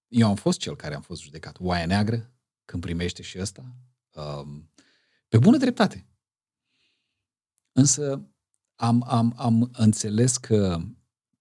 [0.09, 1.57] eu am fost cel care am fost judecat.
[1.61, 2.33] Oaia neagră,
[2.65, 3.77] când primește și ăsta,
[4.15, 4.71] um,
[5.29, 6.07] pe bună dreptate.
[7.73, 8.27] Însă
[8.75, 10.81] am, am, am înțeles că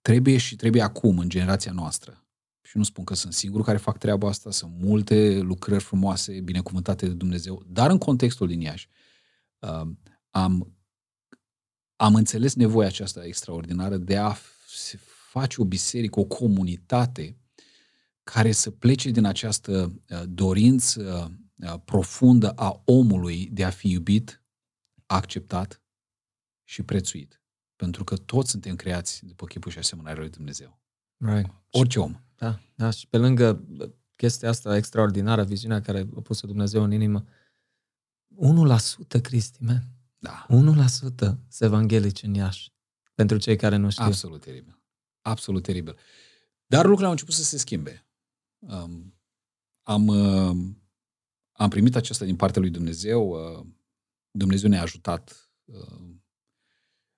[0.02, 2.26] trebuie și trebuie acum, în generația noastră,
[2.62, 7.08] și nu spun că sunt singur care fac treaba asta, sunt multe lucrări frumoase, binecuvântate
[7.08, 9.00] de Dumnezeu, dar în contextul din Iași um,
[10.30, 10.76] am,
[11.96, 14.36] am înțeles nevoia aceasta extraordinară de a
[15.32, 17.38] face o biserică, o comunitate
[18.24, 24.44] care să plece din această uh, dorință uh, profundă a omului de a fi iubit,
[25.06, 25.82] acceptat
[26.64, 27.42] și prețuit.
[27.76, 30.80] Pentru că toți suntem creați după chipul și asemănarea lui Dumnezeu.
[31.18, 31.54] Right.
[31.70, 32.22] Orice om.
[32.36, 33.66] Da, da, și pe lângă
[34.16, 37.26] chestia asta extraordinară, viziunea care a pus Dumnezeu în inimă,
[38.38, 39.84] 1% Cristi, man.
[40.18, 40.46] Da.
[40.50, 42.74] 1% se evanghelici în Iași.
[43.14, 44.04] Pentru cei care nu știu.
[44.04, 44.82] Absolut teribil.
[45.22, 45.98] Absolut teribil.
[46.66, 48.06] Dar lucrurile au început să se schimbe.
[48.60, 49.14] Um,
[49.84, 50.74] am, uh,
[51.52, 53.30] am primit aceasta din partea lui Dumnezeu.
[53.30, 53.66] Uh,
[54.32, 56.10] Dumnezeu ne-a ajutat uh,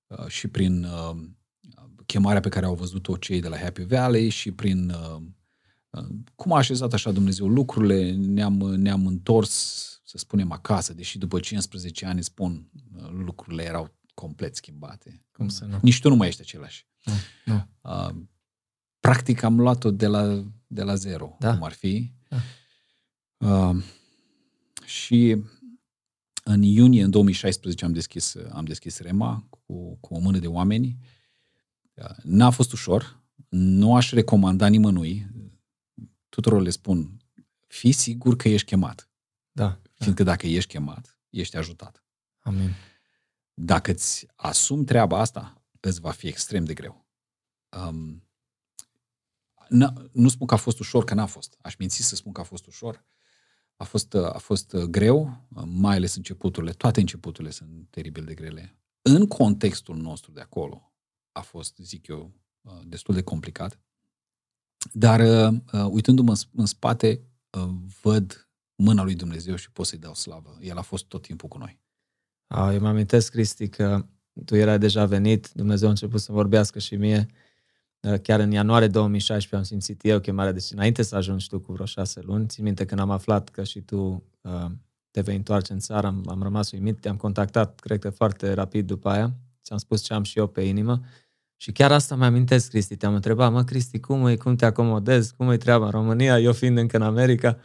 [0.08, 1.15] uh, și prin uh,
[2.06, 5.21] chemarea pe care au văzut-o cei de la Happy Valley și prin uh,
[5.89, 11.39] uh, cum a așezat așa Dumnezeu lucrurile, ne-am, ne-am întors, să spunem, acasă, deși după
[11.39, 15.26] 15 ani spun, uh, lucrurile erau complet schimbate.
[15.32, 15.80] Cum să nu?
[15.82, 16.88] Nici tu nu mai ești același.
[17.04, 17.13] Nu,
[17.45, 17.67] nu.
[17.82, 18.15] Uh,
[18.99, 21.54] practic am luat-o de la, de la zero, Da.
[21.54, 22.12] cum ar fi.
[22.28, 22.38] Da.
[23.69, 23.84] Uh,
[24.86, 25.43] și
[26.43, 30.97] în iunie, în 2016, am deschis, am deschis Rema cu, cu o mână de oameni.
[31.93, 33.21] Uh, N-a fost ușor.
[33.49, 35.28] Nu aș recomanda nimănui.
[36.30, 37.17] Tuturor le spun,
[37.67, 39.10] fii sigur că ești chemat.
[39.52, 39.82] Da.
[40.04, 42.04] Fiindcă dacă ești chemat, ești ajutat.
[42.39, 42.70] Amin.
[43.54, 47.06] Dacă îți asumi treaba asta, îți va fi extrem de greu.
[47.88, 48.28] Um,
[49.66, 51.58] n- nu spun că a fost ușor, că n-a fost.
[51.62, 53.06] Aș minți să spun că a fost ușor.
[53.76, 56.72] A fost, a fost greu, mai ales începuturile.
[56.72, 58.78] Toate începuturile sunt teribil de grele.
[59.02, 60.94] În contextul nostru de acolo
[61.32, 62.34] a fost, zic eu,
[62.86, 63.80] destul de complicat.
[64.92, 67.70] Dar uh, uitându-mă în, în spate, uh,
[68.02, 70.57] văd mâna lui Dumnezeu și pot să-i dau slavă.
[70.62, 71.79] El a fost tot timpul cu noi.
[72.47, 74.05] A, eu mă amintesc, Cristi, că
[74.45, 77.25] tu erai deja venit, Dumnezeu a început să vorbească și mie.
[78.21, 81.86] Chiar în ianuarie 2016 am simțit eu chemarea, deci înainte să ajungi tu cu vreo
[81.86, 84.65] șase luni, țin minte când am aflat că și tu uh,
[85.12, 88.88] te vei întoarce în țară, am, am rămas uimit, te-am contactat, cred că foarte rapid
[88.88, 89.33] după aia,
[89.63, 91.01] ți-am spus ce am și eu pe inimă
[91.63, 95.36] și chiar asta mă amintesc, Cristi, te-am întrebat, mă, Cristi, cum e, cum te acomodezi,
[95.36, 97.57] cum e treaba în România, eu fiind încă în America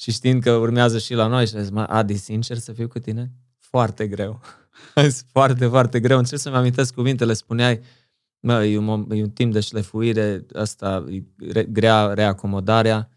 [0.00, 2.88] și știind că urmează și la noi și am zis, mă, Adi, sincer să fiu
[2.88, 3.30] cu tine?
[3.58, 4.40] Foarte greu.
[5.32, 6.18] foarte, foarte greu.
[6.18, 7.80] Încerc să-mi amintesc cuvintele, spuneai,
[8.40, 13.08] mă, e un, e un timp de șlefuire, asta e re, grea reacomodarea,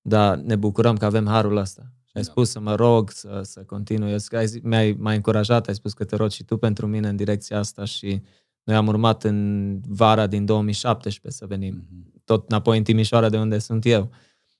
[0.00, 1.82] dar ne bucurăm că avem harul ăsta.
[2.04, 2.30] Și ai Da.
[2.30, 4.10] spus să mă rog să, să continui.
[4.10, 6.86] Eu zic, ai, zi- mi-ai, m-ai încurajat, ai spus că te rogi și tu pentru
[6.86, 8.22] mine în direcția asta și
[8.64, 12.22] Noi am urmat în vara din 2017 să venim, mm-hmm.
[12.24, 14.10] tot înapoi în Timișoara de unde sunt eu.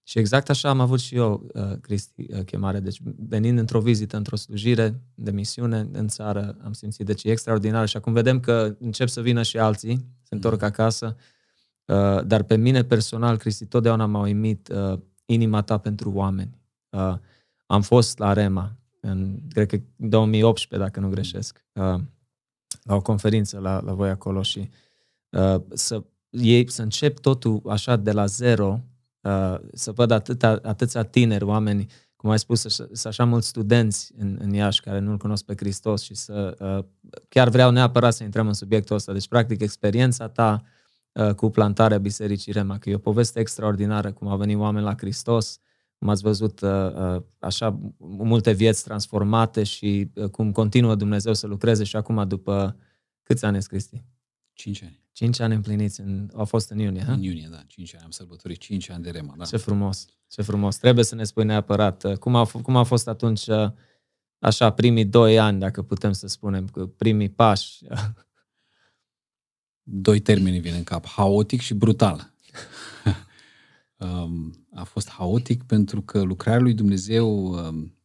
[0.09, 2.81] Și exact așa am avut și eu, uh, Cristi, uh, chemare.
[2.81, 7.89] Deci venind într-o vizită, într-o slujire de misiune în țară, am simțit, deci e extraordinar.
[7.89, 10.67] Și acum vedem că încep să vină și alții, se întorc mm-hmm.
[10.67, 11.17] acasă.
[11.85, 16.61] Uh, dar pe mine personal, Cristi, totdeauna m-a uimit uh, inima ta pentru oameni.
[16.91, 17.15] Uh,
[17.67, 22.01] am fost la Rema, în, cred că 2018, dacă nu greșesc, uh,
[22.83, 24.69] la o conferință la, la voi acolo și
[25.31, 28.95] uh, să, ei, să încep totul așa de la zero, uh,
[29.73, 31.87] să văd atâta, atâția tineri, oameni,
[32.17, 32.61] cum ai spus,
[32.93, 36.85] să așa mulți studenți în, în Iași care nu-L cunosc pe Hristos și să uh,
[37.29, 39.13] chiar vreau neapărat să intrăm în subiectul ăsta.
[39.13, 40.63] Deci, practic, experiența ta
[41.13, 44.95] uh, cu plantarea Bisericii Rema, că e o poveste extraordinară, cum au venit oameni la
[44.97, 45.59] Hristos,
[45.99, 51.47] cum ați văzut uh, uh, așa multe vieți transformate și uh, cum continuă Dumnezeu să
[51.47, 52.77] lucreze și acum după
[53.23, 54.05] câți ani ești, Cristi?
[54.53, 55.06] Cinci ani.
[55.17, 57.13] Cinci ani împliniți, în, au fost în iunie, ha?
[57.13, 59.45] În iunie, da, cinci ani, am sărbătorit cinci ani de Rema, da.
[59.45, 60.77] Ce frumos, ce frumos.
[60.77, 63.47] Trebuie să ne spui neapărat cum a, cum a fost atunci
[64.39, 67.85] așa primii doi ani, dacă putem să spunem, primii pași.
[69.83, 72.33] Doi termeni vin în cap, haotic și brutal.
[73.99, 77.97] Um, a fost haotic pentru că lucrarea lui Dumnezeu, um,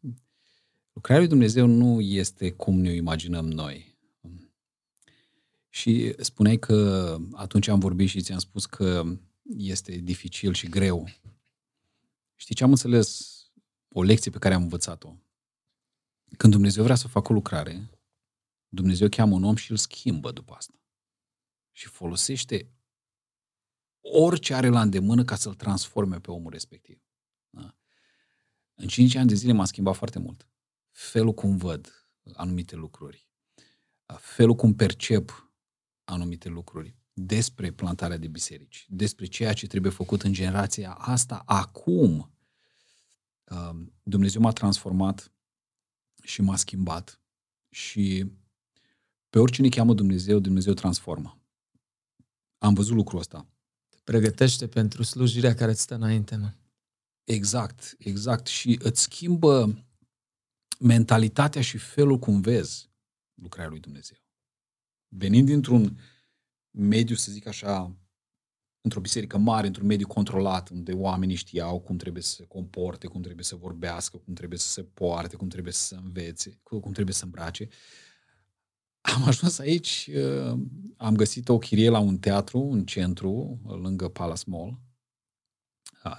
[0.93, 3.90] lucrarea lui Dumnezeu nu este cum ne imaginăm noi.
[5.73, 9.03] Și spuneai că atunci am vorbit și ți-am spus că
[9.43, 11.07] este dificil și greu.
[12.35, 13.35] Știi ce am înțeles?
[13.93, 15.15] O lecție pe care am învățat-o.
[16.37, 17.89] Când Dumnezeu vrea să facă o lucrare,
[18.67, 20.81] Dumnezeu cheamă un om și îl schimbă după asta.
[21.71, 22.71] Și folosește
[24.01, 27.01] orice are la îndemână ca să-l transforme pe omul respectiv.
[27.49, 27.75] Da?
[28.73, 30.47] În 5 ani de zile m-a schimbat foarte mult.
[30.91, 33.29] Felul cum văd anumite lucruri,
[34.17, 35.50] felul cum percep
[36.11, 42.35] anumite lucruri despre plantarea de biserici, despre ceea ce trebuie făcut în generația asta acum.
[43.43, 45.31] Um, Dumnezeu m-a transformat
[46.23, 47.21] și m-a schimbat
[47.69, 48.31] și
[49.29, 51.41] pe oricine cheamă Dumnezeu, Dumnezeu transformă.
[52.57, 53.51] Am văzut lucrul ăsta
[54.03, 56.53] pregătește pentru slujirea care îți stă înainte, mă.
[57.23, 58.47] Exact, exact.
[58.47, 59.85] Și îți schimbă
[60.79, 62.89] mentalitatea și felul cum vezi
[63.33, 64.17] lucrarea lui Dumnezeu.
[65.13, 65.97] Venind dintr-un
[66.71, 67.95] mediu, să zic așa,
[68.81, 73.21] într-o biserică mare, într-un mediu controlat, unde oamenii știau cum trebuie să se comporte, cum
[73.21, 77.15] trebuie să vorbească, cum trebuie să se poarte, cum trebuie să se învețe, cum trebuie
[77.15, 77.67] să îmbrace,
[79.01, 80.59] am ajuns aici, uh,
[80.97, 84.79] am găsit o chirie la un teatru în centru, lângă Palace Mall.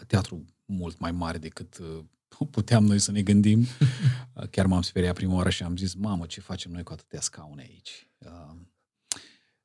[0.07, 2.05] Teatru mult mai mare decât uh,
[2.51, 3.67] puteam noi să ne gândim.
[4.51, 7.63] Chiar m-am speriat prima oară și am zis, mamă, ce facem noi cu atâtea scaune
[7.63, 8.11] aici?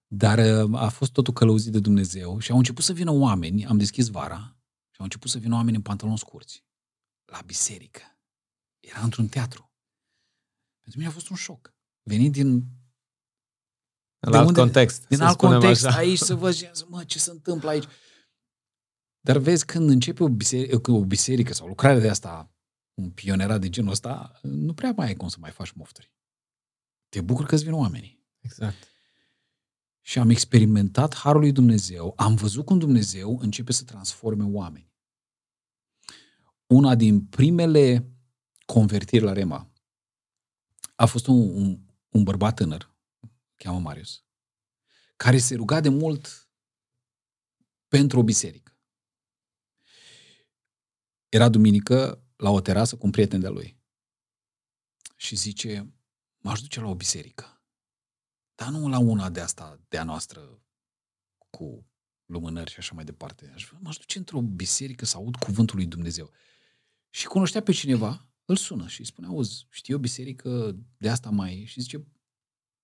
[0.08, 0.39] Uh, dar
[0.74, 4.58] a fost totul călăuzit de Dumnezeu și au început să vină oameni, am deschis vara,
[4.89, 6.65] și au început să vină oameni în pantaloni scurți,
[7.26, 8.02] la biserică.
[8.80, 9.72] Era într-un teatru.
[10.82, 11.74] Pentru mine a fost un șoc.
[12.04, 12.48] Venind din
[14.20, 15.08] în alt unde, context.
[15.08, 15.98] Din alt context, așa.
[15.98, 16.54] aici să văd,
[16.88, 17.86] mă, ce se întâmplă aici.
[19.20, 22.52] Dar vezi, când începe o biserică, o biserică sau lucrarea de asta,
[22.93, 26.12] un pionerat de genul ăsta, nu prea mai ai cum să mai faci mofturi.
[27.10, 28.26] Te bucur că îți vin oamenii.
[28.39, 28.97] Exact.
[30.08, 34.91] Și am experimentat Harul lui Dumnezeu, am văzut cum Dumnezeu începe să transforme oameni.
[36.65, 38.12] Una din primele
[38.65, 39.72] convertiri la Rema
[40.96, 42.96] a fost un, un, un bărbat tânăr,
[43.56, 44.24] cheamă Marius,
[45.15, 46.50] care se ruga de mult
[47.88, 48.78] pentru o biserică.
[51.30, 53.80] Era duminică la o terasă cu un prieten de-a lui.
[55.15, 55.93] Și zice,
[56.38, 57.57] m-aș duce la o biserică.
[58.58, 60.62] Dar nu la una de asta, de a noastră,
[61.50, 61.86] cu
[62.26, 63.52] lumânări și așa mai departe.
[63.54, 66.32] Aș, m-aș duce într-o biserică să aud cuvântul lui Dumnezeu.
[67.10, 71.30] Și cunoștea pe cineva, îl sună și îi spune, auzi, știi o biserică de asta
[71.30, 71.64] mai...
[71.68, 72.08] Și zice,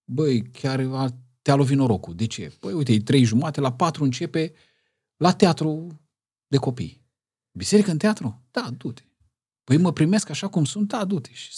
[0.03, 1.11] băi, chiar
[1.41, 2.15] te-a lovit norocul.
[2.15, 2.55] De ce?
[2.59, 4.53] Păi uite, e trei jumate, la patru începe
[5.17, 6.01] la teatru
[6.47, 7.05] de copii.
[7.51, 8.43] Biserică în teatru?
[8.51, 9.03] Da, du-te.
[9.63, 10.87] Păi mă primesc așa cum sunt?
[10.87, 11.33] Da, du-te.
[11.33, 11.51] Și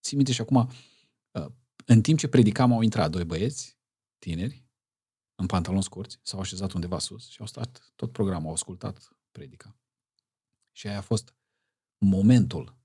[0.00, 0.68] ții minte și acum, uh,
[1.84, 3.78] în timp ce predicam, au intrat doi băieți
[4.18, 4.64] tineri
[5.34, 9.76] în pantaloni scurți, s-au așezat undeva sus și au stat tot programul, au ascultat predica.
[10.72, 11.34] Și aia a fost
[11.98, 12.76] momentul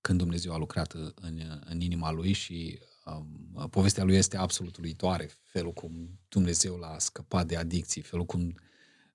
[0.00, 5.30] când Dumnezeu a lucrat în, în inima lui și Um, povestea lui este absolut uluitoare,
[5.44, 8.54] felul cum Dumnezeu l-a scăpat de adicții, felul cum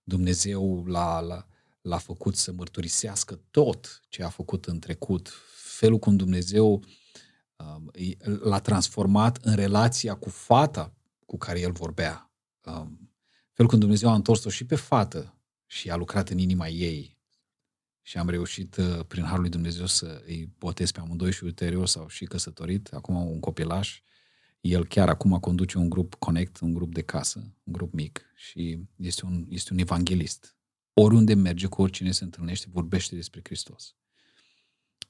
[0.03, 1.47] Dumnezeu l-a, l-a,
[1.81, 6.83] l-a făcut să mărturisească tot ce a făcut în trecut, felul cum Dumnezeu um,
[8.41, 10.93] l-a transformat în relația cu fata
[11.25, 12.31] cu care el vorbea.
[12.65, 13.11] um,
[13.51, 17.19] felul când Dumnezeu a întors-o și pe fată și a lucrat în inima ei
[18.01, 21.87] și am reușit uh, prin Harul lui Dumnezeu să îi botez pe amândoi și ulterior
[21.87, 24.01] sau și căsătorit, acum un copilaș,
[24.61, 28.79] el chiar acum conduce un grup Connect, un grup de casă, un grup mic și
[28.95, 30.55] este un, este un evanghelist.
[30.93, 33.95] Oriunde merge, cu oricine se întâlnește, vorbește despre Hristos.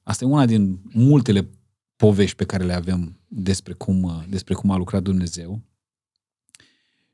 [0.02, 1.50] Asta e una din multele
[2.02, 5.62] povești pe care le avem despre cum, despre cum a lucrat Dumnezeu.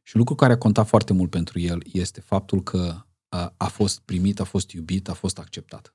[0.02, 4.00] Și lucru care a contat foarte mult pentru el este faptul că a, a fost
[4.00, 5.94] primit, a fost iubit, a fost acceptat.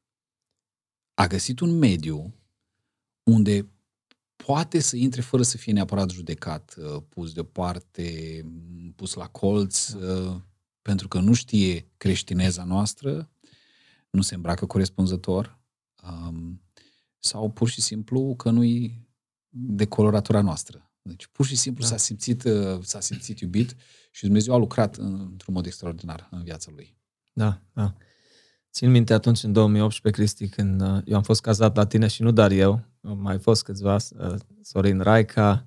[1.14, 2.34] A găsit un mediu
[3.24, 3.70] unde
[4.36, 8.42] poate să intre fără să fie neapărat judecat, uh, pus deoparte,
[8.96, 10.46] pus la colț, da.
[10.82, 13.30] pentru că nu știe creștineza noastră,
[14.10, 15.60] nu se îmbracă corespunzător,
[16.04, 16.63] um,
[17.24, 19.08] sau pur și simplu că nu-i
[19.50, 20.92] de coloratura noastră.
[21.02, 21.90] Deci pur și simplu da.
[21.90, 23.76] s-a, simțit, uh, s-a simțit iubit
[24.12, 26.98] și Dumnezeu a lucrat într-un mod extraordinar în viața lui.
[27.34, 27.96] Da, da.
[28.72, 32.22] Țin minte atunci, în 2018, Cristi, când uh, eu am fost cazat la tine și
[32.22, 35.66] nu doar eu, au mai fost câțiva, uh, Sorin Raica,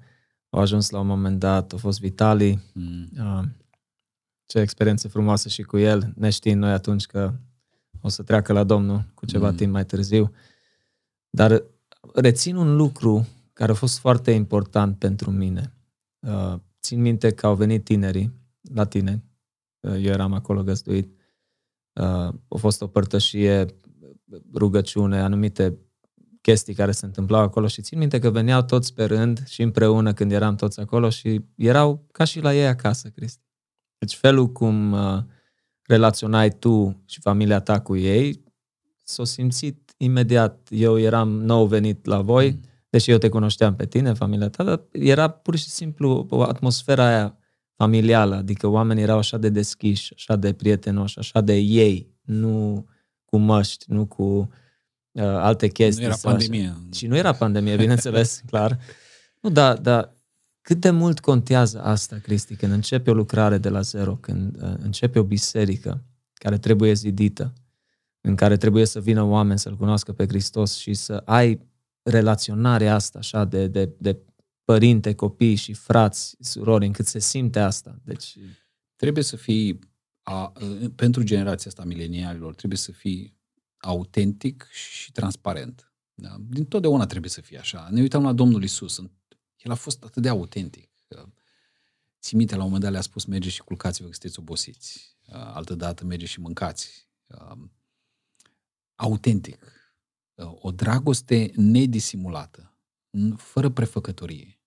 [0.48, 3.56] au ajuns la un moment dat, a fost Vitali, mm.
[4.46, 7.34] ce experiență frumoasă și cu el, neștiind noi atunci că
[8.00, 9.56] o să treacă la Domnul cu ceva mm.
[9.56, 10.32] timp mai târziu.
[11.36, 11.62] Dar
[12.14, 15.72] rețin un lucru care a fost foarte important pentru mine.
[16.18, 18.32] Uh, țin minte că au venit tinerii
[18.74, 19.24] la tine,
[19.80, 21.12] uh, eu eram acolo găzduit,
[21.92, 22.04] uh,
[22.48, 23.66] a fost o părtășie,
[24.54, 25.78] rugăciune, anumite
[26.40, 30.12] chestii care se întâmplau acolo și țin minte că veneau toți pe rând și împreună
[30.12, 33.44] când eram toți acolo și erau ca și la ei acasă, Cristi.
[33.98, 35.22] Deci felul cum uh,
[35.82, 38.44] relaționai tu și familia ta cu ei
[39.02, 40.68] s-a simțit imediat.
[40.70, 42.60] Eu eram nou venit la voi, mm.
[42.90, 47.06] deși eu te cunoșteam pe tine, familia ta, dar era pur și simplu o atmosfera
[47.06, 47.38] aia
[47.76, 52.86] familială, adică oamenii erau așa de deschiși, așa de prietenoși, așa de ei, nu
[53.24, 54.22] cu măști, nu cu
[55.12, 56.04] uh, alte chestii.
[56.04, 56.66] Nu era pandemie.
[56.66, 56.88] Așa.
[56.92, 58.78] Și nu era pandemie, bineînțeles, clar.
[59.40, 60.12] Nu, da, da,
[60.60, 64.74] cât de mult contează asta, Cristi, când începe o lucrare de la zero, când uh,
[64.78, 67.52] începe o biserică care trebuie zidită,
[68.26, 71.60] în care trebuie să vină oameni să-L cunoască pe Hristos și să ai
[72.02, 74.18] relaționarea asta așa de, de, de
[74.64, 77.98] părinte, copii și frați, surori, încât se simte asta.
[78.04, 78.38] Deci...
[78.96, 79.78] Trebuie să fii,
[80.22, 80.52] a,
[80.94, 83.36] pentru generația asta milenialilor, trebuie să fii
[83.76, 85.92] autentic și transparent.
[86.14, 86.36] Da?
[86.48, 87.88] Din totdeauna trebuie să fie așa.
[87.90, 89.02] Ne uităm la Domnul Isus.
[89.56, 90.90] El a fost atât de autentic.
[92.20, 95.16] Ții minte, la un moment dat le-a spus, merge și culcați-vă că sunteți obosiți.
[95.30, 97.08] Altă dată merge și mâncați
[98.96, 99.58] autentic,
[100.36, 102.78] o dragoste nedisimulată,
[103.36, 104.60] fără prefăcătorie,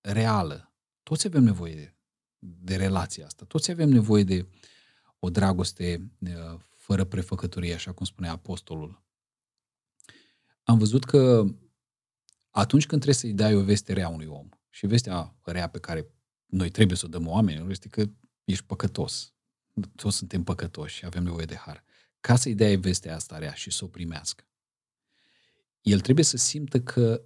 [0.00, 0.74] reală.
[1.02, 1.94] Toți avem nevoie de,
[2.38, 4.48] de relația asta, toți avem nevoie de
[5.18, 6.10] o dragoste
[6.74, 9.02] fără prefăcătorie, așa cum spunea apostolul.
[10.62, 11.44] Am văzut că
[12.50, 16.06] atunci când trebuie să-i dai o veste rea unui om, și vestea rea pe care
[16.46, 18.04] noi trebuie să o dăm oamenilor este că
[18.44, 19.34] ești păcătos.
[19.96, 21.84] Toți suntem păcătoși și avem nevoie de har
[22.20, 24.44] ca să-i dea vestea asta rea și să o primească,
[25.80, 27.22] el trebuie să simtă că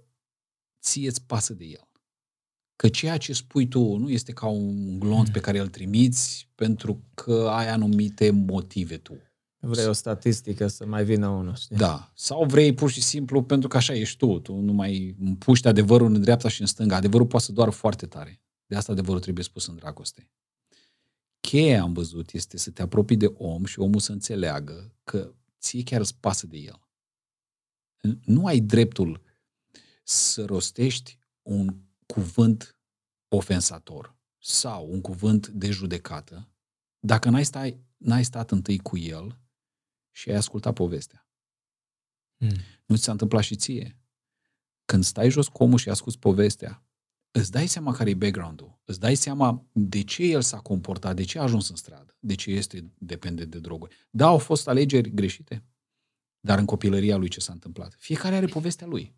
[0.81, 1.87] ție îți pasă de el.
[2.75, 7.03] Că ceea ce spui tu nu este ca un glonț pe care îl trimiți pentru
[7.13, 9.17] că ai anumite motive tu.
[9.59, 11.75] Vrei o statistică să mai vină unul, știi?
[11.75, 12.11] Da.
[12.15, 14.39] Sau vrei pur și simplu pentru că așa ești tu.
[14.39, 16.95] Tu nu mai puști adevărul în dreapta și în stânga.
[16.95, 18.41] Adevărul poate să doară foarte tare.
[18.65, 20.29] De asta adevărul trebuie spus în dragoste
[21.45, 25.83] cheia am văzut este să te apropii de om și omul să înțeleagă că ție
[25.83, 26.79] chiar îți pasă de el.
[28.25, 29.21] Nu ai dreptul
[30.03, 31.75] să rostești un
[32.05, 32.77] cuvânt
[33.27, 36.49] ofensator sau un cuvânt de judecată
[36.99, 39.39] dacă n-ai, stai, n-ai stat întâi cu el
[40.11, 41.27] și ai ascultat povestea.
[42.37, 42.57] Hmm.
[42.85, 43.99] Nu ți s-a întâmplat și ție.
[44.85, 46.84] Când stai jos cu omul și asculți povestea,
[47.39, 51.23] îți dai seama care e background-ul, îți dai seama de ce el s-a comportat, de
[51.23, 53.95] ce a ajuns în stradă, de ce este dependent de droguri.
[54.09, 55.65] Da, au fost alegeri greșite,
[56.39, 57.95] dar în copilăria lui ce s-a întâmplat?
[57.97, 59.15] Fiecare are povestea lui.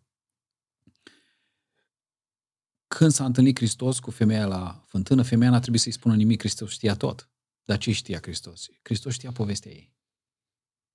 [2.86, 6.70] Când s-a întâlnit Hristos cu femeia la fântână, femeia n-a trebuit să-i spună nimic, Hristos
[6.70, 7.30] știa tot.
[7.64, 8.68] Dar ce știa Hristos?
[8.82, 9.96] Hristos știa povestea ei.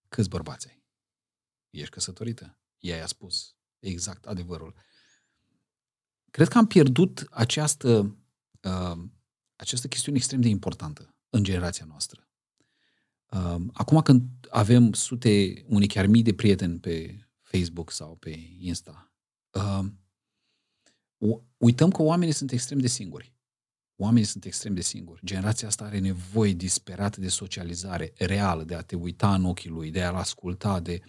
[0.09, 0.83] Câți bărbați ai?
[1.69, 2.59] Ești căsătorită?
[2.77, 4.75] Ea i-a spus exact adevărul.
[6.33, 8.17] Cred că am pierdut această,
[8.61, 8.97] uh,
[9.55, 12.27] această chestiune extrem de importantă în generația noastră.
[13.29, 18.29] Uh, acum când avem sute, unii chiar mii de prieteni pe Facebook sau pe
[18.59, 19.13] Insta,
[19.51, 19.85] uh,
[21.57, 23.33] uităm că oamenii sunt extrem de singuri.
[23.95, 25.25] Oamenii sunt extrem de singuri.
[25.25, 29.91] Generația asta are nevoie disperată de socializare reală, de a te uita în ochii lui,
[29.91, 31.01] de a-l asculta, de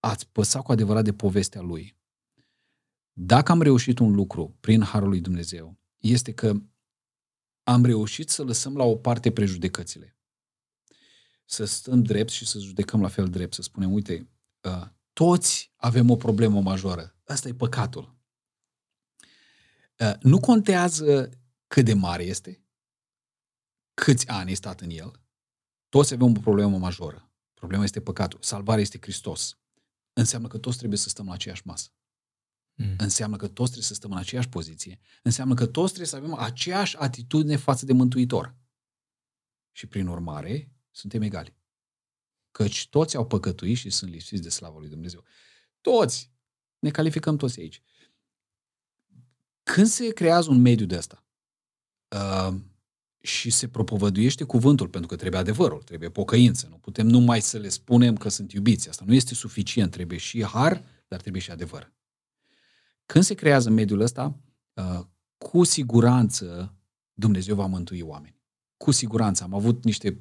[0.00, 1.95] a-ți păsa cu adevărat de povestea lui.
[3.18, 6.52] Dacă am reușit un lucru prin Harul lui Dumnezeu, este că
[7.62, 10.16] am reușit să lăsăm la o parte prejudecățile.
[11.44, 16.10] Să stăm drept și să judecăm la fel drept, să spunem, uite, uh, toți avem
[16.10, 17.16] o problemă majoră.
[17.24, 18.16] Asta e păcatul.
[19.98, 21.30] Uh, nu contează
[21.66, 22.64] cât de mare este,
[23.94, 25.22] câți ani ai stat în el,
[25.88, 27.32] toți avem o problemă majoră.
[27.54, 28.38] Problema este păcatul.
[28.42, 29.58] Salvarea este Hristos.
[30.12, 31.90] Înseamnă că toți trebuie să stăm la aceeași masă.
[32.76, 32.94] Mm.
[32.98, 34.98] Înseamnă că toți trebuie să stăm în aceeași poziție.
[35.22, 38.56] Înseamnă că toți trebuie să avem aceeași atitudine față de Mântuitor.
[39.72, 41.56] Și prin urmare, suntem egali.
[42.50, 45.24] Căci toți au păcătuit și sunt lipsiți de slavă lui Dumnezeu.
[45.80, 46.32] Toți!
[46.78, 47.82] Ne calificăm toți aici.
[49.62, 51.24] Când se creează un mediu de ăsta
[52.08, 52.54] uh,
[53.20, 57.68] și se propovăduiește cuvântul, pentru că trebuie adevărul, trebuie pocăință, nu putem numai să le
[57.68, 58.88] spunem că sunt iubiți.
[58.88, 61.95] Asta nu este suficient, trebuie și har, dar trebuie și adevăr.
[63.06, 64.38] Când se creează mediul ăsta,
[64.74, 65.04] uh,
[65.38, 66.74] cu siguranță
[67.12, 68.40] Dumnezeu va mântui oameni.
[68.76, 69.42] Cu siguranță.
[69.42, 70.20] Am avut niște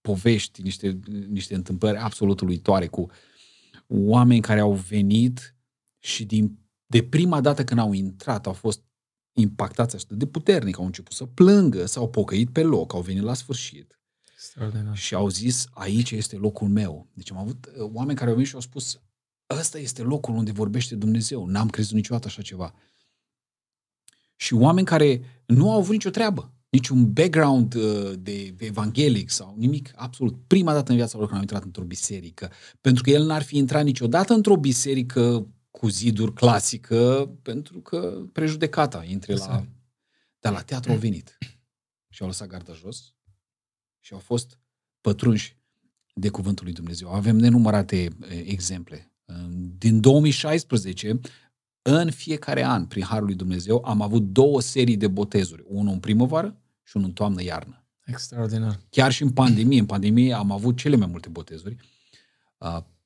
[0.00, 0.98] povești, niște,
[1.28, 3.10] niște întâmplări absolut uluitoare cu
[3.86, 5.56] oameni care au venit
[5.98, 8.82] și din, de prima dată când au intrat au fost
[9.32, 13.34] impactați așa de puternic, au început să plângă, s-au pocăit pe loc, au venit la
[13.34, 14.00] sfârșit.
[14.94, 17.08] Și au zis, aici este locul meu.
[17.12, 19.00] Deci am avut uh, oameni care au venit și au spus,
[19.50, 21.46] ăsta este locul unde vorbește Dumnezeu.
[21.46, 22.74] N-am crezut niciodată așa ceva.
[24.36, 29.92] Și oameni care nu au avut nicio treabă, niciun background uh, de evanghelic sau nimic,
[29.94, 30.46] absolut.
[30.46, 32.50] Prima dată în viața lor când au intrat într-o biserică.
[32.80, 39.04] Pentru că el n-ar fi intrat niciodată într-o biserică cu ziduri clasică, pentru că prejudecata
[39.04, 39.66] intre la...
[40.38, 41.38] Dar la teatru au venit
[42.08, 43.14] și au lăsat garda jos
[44.00, 44.58] și au fost
[45.00, 45.56] pătrunși
[46.14, 47.12] de cuvântul lui Dumnezeu.
[47.12, 48.08] Avem nenumărate
[48.44, 49.15] exemple
[49.78, 51.20] din 2016,
[51.82, 55.64] în fiecare an, prin Harul lui Dumnezeu, am avut două serii de botezuri.
[55.66, 57.86] Unul în primăvară și unul în toamnă-iarnă.
[58.04, 58.80] Extraordinar.
[58.90, 59.80] Chiar și în pandemie.
[59.80, 61.76] În pandemie am avut cele mai multe botezuri.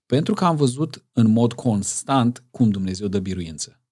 [0.06, 3.82] Pentru că am văzut în mod constant cum Dumnezeu dă biruință.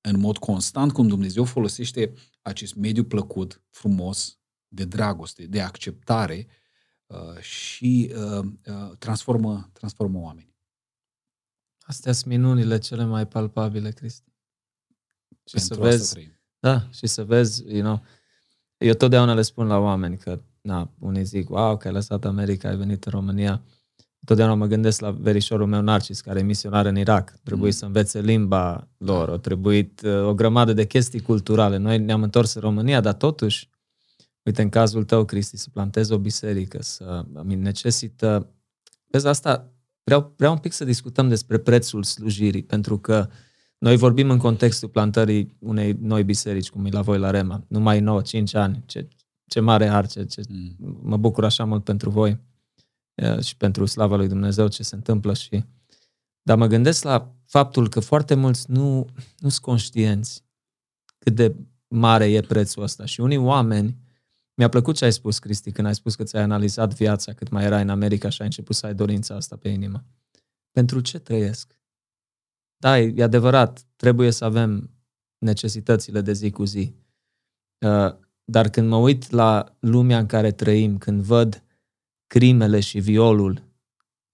[0.00, 2.12] În mod constant cum Dumnezeu folosește
[2.42, 6.46] acest mediu plăcut, frumos, de dragoste, de acceptare
[7.40, 8.12] și
[8.98, 10.51] transformă, transformă oameni.
[11.92, 14.32] Astea sunt minunile cele mai palpabile, Cristi.
[15.44, 18.02] Și Pentru să vezi, da, și să vezi, you know,
[18.76, 22.68] eu totdeauna le spun la oameni că, na, unii zic, wow, că ai lăsat America,
[22.68, 23.62] ai venit în România.
[24.24, 27.38] Totdeauna mă gândesc la verișorul meu Narcis, care e misionar în Irak.
[27.42, 27.76] Trebuie mm.
[27.76, 31.76] să învețe limba lor, au trebuit uh, o grămadă de chestii culturale.
[31.76, 33.68] Noi ne-am întors în România, dar totuși,
[34.42, 38.54] uite, în cazul tău, Cristi, să plantezi o biserică, să necesită...
[39.06, 39.71] Vezi, asta
[40.04, 43.28] Vreau, vreau un pic să discutăm despre prețul slujirii, pentru că
[43.78, 48.00] noi vorbim în contextul plantării unei noi biserici, cum e la voi la Rema, numai
[48.00, 48.82] 9, 5 ani.
[48.86, 49.08] Ce,
[49.46, 51.00] ce mare har, ce, ce, mm.
[51.02, 52.40] mă bucur așa mult pentru voi
[53.40, 55.64] și pentru slava lui Dumnezeu ce se întâmplă și
[56.42, 59.06] dar mă gândesc la faptul că foarte mulți nu,
[59.38, 60.44] nu sunt conștienți
[61.18, 61.54] cât de
[61.88, 63.96] mare e prețul ăsta și unii oameni
[64.54, 67.64] mi-a plăcut ce ai spus, Cristi, când ai spus că ți-ai analizat viața cât mai
[67.64, 70.04] era în America și ai început să ai dorința asta pe inimă.
[70.70, 71.76] Pentru ce trăiesc?
[72.76, 74.90] Da, e adevărat, trebuie să avem
[75.38, 76.94] necesitățile de zi cu zi.
[77.86, 81.62] Uh, dar când mă uit la lumea în care trăim, când văd
[82.26, 83.62] crimele și violul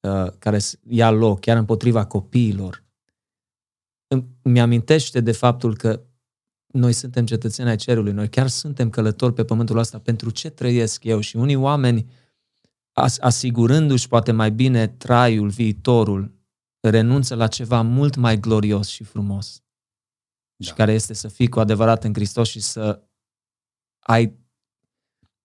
[0.01, 0.59] uh, care
[0.89, 2.85] ia loc chiar împotriva copiilor,
[4.43, 6.03] îmi amintește de faptul că
[6.73, 9.99] noi suntem cetățeni ai cerului, noi chiar suntem călători pe pământul ăsta.
[9.99, 11.21] Pentru ce trăiesc eu?
[11.21, 12.11] Și unii oameni,
[13.19, 16.35] asigurându-și poate mai bine traiul, viitorul,
[16.81, 19.63] renunță la ceva mult mai glorios și frumos.
[20.57, 20.67] Da.
[20.67, 23.03] Și care este să fii cu adevărat în Hristos și să
[23.99, 24.39] ai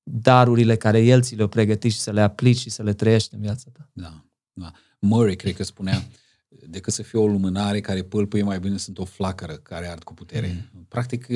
[0.03, 3.39] darurile care El ți le-a pregătit și să le aplici și să le trăiești în
[3.39, 3.89] viața ta.
[3.93, 4.71] Da, da.
[4.99, 6.03] Murray, cred că spunea,
[6.61, 10.13] decât să fie o lumânare care pâlpâie, mai bine sunt o flacără care ard cu
[10.13, 10.69] putere.
[10.73, 10.85] Mm.
[10.87, 11.27] Practic,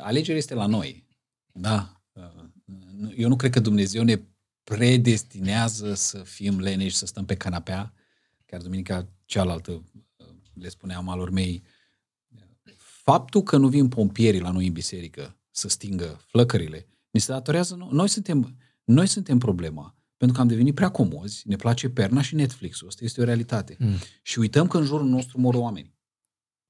[0.00, 1.06] alegerea este la noi.
[1.52, 2.02] Da.
[3.16, 4.20] Eu nu cred că Dumnezeu ne
[4.64, 7.92] predestinează să fim leneși, să stăm pe canapea.
[8.46, 9.84] Chiar duminica cealaltă
[10.52, 11.62] le spuneam alor mei,
[12.76, 17.88] faptul că nu vin pompierii la noi în biserică să stingă flăcările, ni se datorează,
[17.90, 19.97] noi suntem, noi suntem problema.
[20.18, 22.88] Pentru că am devenit prea comozi, ne place perna și Netflix-ul.
[22.88, 23.76] Asta este o realitate.
[23.78, 23.94] Mm.
[24.22, 25.96] Și uităm că în jurul nostru mor oameni.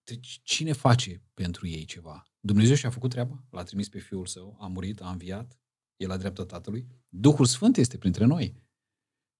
[0.05, 2.22] Deci cine face pentru ei ceva?
[2.40, 5.61] Dumnezeu și-a făcut treaba, l-a trimis pe Fiul Său, a murit, a înviat,
[5.96, 6.86] El la dreapta Tatălui.
[7.09, 8.66] Duhul Sfânt este printre noi.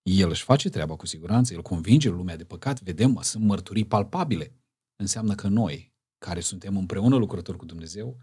[0.03, 4.55] El își face treaba cu siguranță, El convinge lumea de păcat, vedem, sunt mărturii palpabile.
[4.97, 8.17] Înseamnă că noi, care suntem împreună lucrători cu Dumnezeu,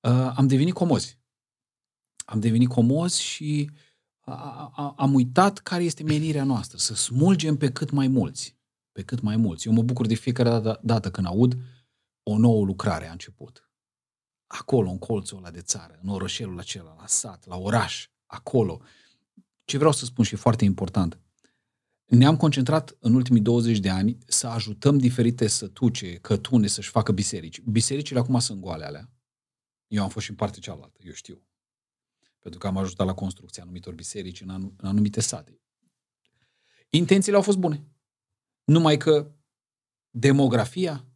[0.00, 1.18] uh, am devenit comozi.
[2.24, 3.70] Am devenit comozi și
[4.96, 8.56] am uitat care este menirea noastră, să smulgem pe cât mai mulți.
[8.92, 9.66] Pe cât mai mulți.
[9.66, 11.56] Eu mă bucur de fiecare dată când aud
[12.22, 13.70] o nouă lucrare a început.
[14.46, 18.80] Acolo, în colțul ăla de țară, în orășelul acela, la sat, la oraș, acolo.
[19.64, 21.18] Ce vreau să spun și e foarte important,
[22.04, 27.60] ne-am concentrat în ultimii 20 de ani să ajutăm diferite sătuce, cătune să-și facă biserici.
[27.60, 29.10] Bisericile acum sunt goale alea.
[29.86, 31.42] Eu am fost și în partea cealaltă, eu știu.
[32.44, 35.60] Pentru că am ajutat la construcția anumitor biserici în, anu- în anumite sate.
[36.90, 37.84] Intențiile au fost bune.
[38.64, 39.32] Numai că
[40.10, 41.06] demografia,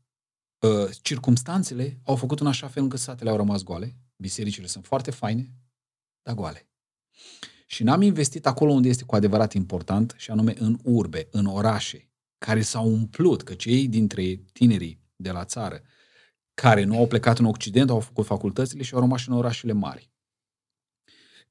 [0.62, 3.96] ă, circumstanțele au făcut în așa fel încât satele au rămas goale.
[4.16, 5.54] Bisericile sunt foarte faine,
[6.22, 6.68] dar goale.
[7.66, 12.10] Și n-am investit acolo unde este cu adevărat important, și anume în urbe, în orașe,
[12.38, 15.82] care s-au umplut, că cei dintre tinerii de la țară
[16.54, 20.10] care nu au plecat în Occident au făcut facultățile și au rămas în orașele mari.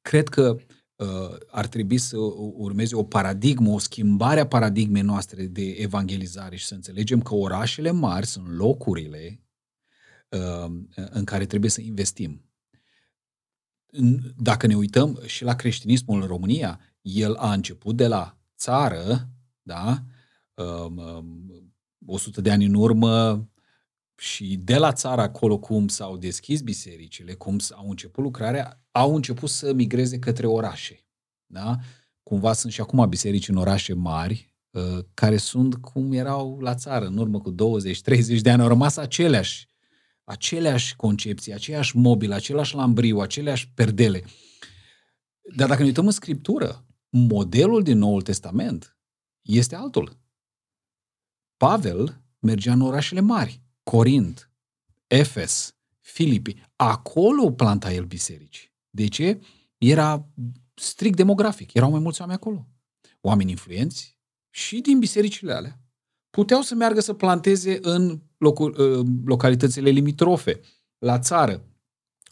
[0.08, 0.58] Cred că
[0.95, 2.18] uh, ar trebui să
[2.53, 7.91] urmeze o paradigmă, o schimbare a paradigmei noastre de evangelizare și să înțelegem că orașele
[7.91, 9.43] mari sunt locurile
[10.30, 12.51] uh, în care trebuie să investim.
[14.38, 19.30] Dacă ne uităm și la creștinismul în România, el a început de la țară,
[19.62, 20.03] da,
[20.53, 20.97] 100 um,
[22.05, 23.47] um, de ani în urmă,
[24.18, 29.49] și de la țară acolo cum s-au deschis bisericile, cum au început lucrarea, au început
[29.49, 31.05] să migreze către orașe.
[31.45, 31.76] Da?
[32.24, 37.05] Cumva sunt și acum biserici în orașe mari, uh, care sunt cum erau la țară,
[37.05, 37.55] în urmă cu 20-30
[38.41, 39.68] de ani, au rămas aceleași
[40.28, 44.24] aceleași concepții, aceeași mobilă, același lambriu, aceleași perdele.
[45.55, 48.97] Dar dacă ne uităm în Scriptură, modelul din Noul Testament
[49.41, 50.20] este altul.
[51.57, 54.50] Pavel mergea în orașele mari, Corint,
[55.08, 56.56] Efes, Filipi.
[56.76, 58.72] Acolo planta el biserici.
[58.90, 59.40] De ce?
[59.78, 60.28] Era
[60.74, 61.74] strict demografic.
[61.74, 62.68] Erau mai mulți oameni acolo.
[63.22, 64.18] Oameni influenți
[64.50, 65.80] și din bisericile alea
[66.30, 70.60] puteau să meargă să planteze în locul, ă, localitățile limitrofe,
[70.98, 71.64] la țară,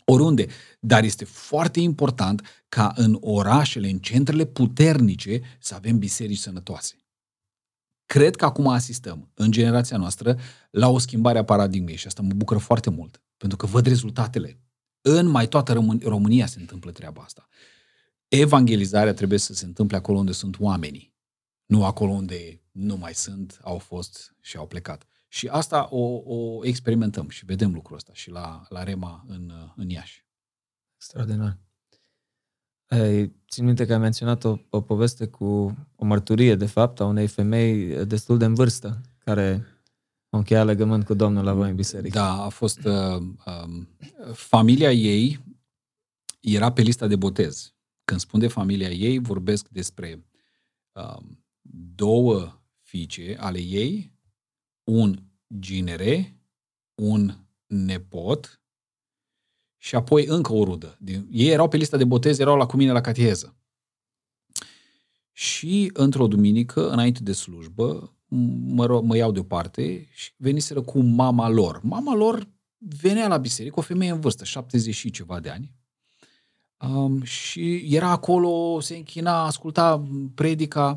[0.06, 0.48] oriunde.
[0.80, 7.05] Dar este foarte important ca în orașele, în centrele puternice, să avem biserici sănătoase.
[8.06, 10.40] Cred că acum asistăm, în generația noastră,
[10.72, 14.60] la o schimbare a paradigmei și asta mă bucură foarte mult, pentru că văd rezultatele.
[15.02, 17.48] În mai toată România se întâmplă treaba asta.
[18.28, 21.16] Evangelizarea trebuie să se întâmple acolo unde sunt oamenii,
[21.66, 25.08] nu acolo unde nu mai sunt, au fost și au plecat.
[25.28, 29.90] Și asta o, o experimentăm și vedem lucrul ăsta și la, la Rema în, în
[29.90, 30.26] Iași.
[30.96, 31.65] Extraordinar.
[33.02, 35.46] Ai, țin minte că ai menționat o, o poveste cu
[35.96, 39.66] o mărturie, de fapt, a unei femei destul de în vârstă, care
[40.30, 42.18] a încheiat legământ cu Domnul la voi în biserică.
[42.18, 42.86] Da, a fost...
[42.86, 43.86] Uh, uh,
[44.34, 45.40] familia ei
[46.40, 47.74] era pe lista de botez.
[48.04, 50.26] Când spun de familia ei, vorbesc despre
[50.92, 51.18] uh,
[51.96, 54.14] două fiice ale ei,
[54.84, 55.24] un
[55.60, 56.40] ginere,
[56.96, 58.62] un nepot
[59.86, 60.98] și apoi încă o rudă.
[61.32, 63.56] Ei erau pe lista de botez, erau la cu mine la cateheză.
[65.32, 71.80] Și într-o duminică, înainte de slujbă, mă, mă iau deoparte și veniseră cu mama lor.
[71.84, 75.74] Mama lor venea la biserică, o femeie în vârstă, 70 și ceva de ani.
[76.80, 80.88] Um, și era acolo, se închina, asculta predica.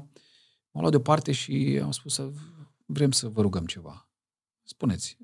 [0.70, 2.30] M-am luat deoparte și am spus să
[2.86, 4.08] vrem să vă rugăm ceva.
[4.62, 5.16] Spuneți.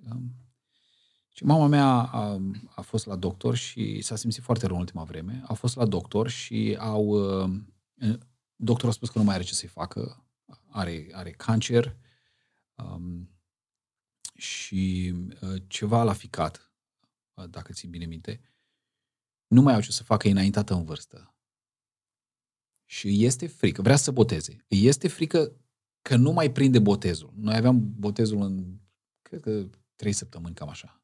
[1.37, 2.41] Și mama mea a,
[2.75, 5.43] a fost la doctor și s-a simțit foarte rău în ultima vreme.
[5.47, 7.07] A fost la doctor și au...
[7.07, 7.61] Uh,
[8.57, 10.27] doctorul a spus că nu mai are ce să-i facă.
[10.69, 11.97] Are, are cancer
[12.75, 13.31] um,
[14.35, 16.73] și uh, ceva l-a ficat,
[17.35, 18.41] uh, dacă ții bine minte.
[19.47, 21.35] Nu mai au ce să facă, e înaintată în vârstă.
[22.85, 24.65] Și este frică, vrea să boteze.
[24.69, 25.53] Este frică
[26.03, 27.33] că nu mai prinde botezul.
[27.37, 28.79] Noi aveam botezul în,
[29.23, 31.04] cred că, trei săptămâni, cam așa.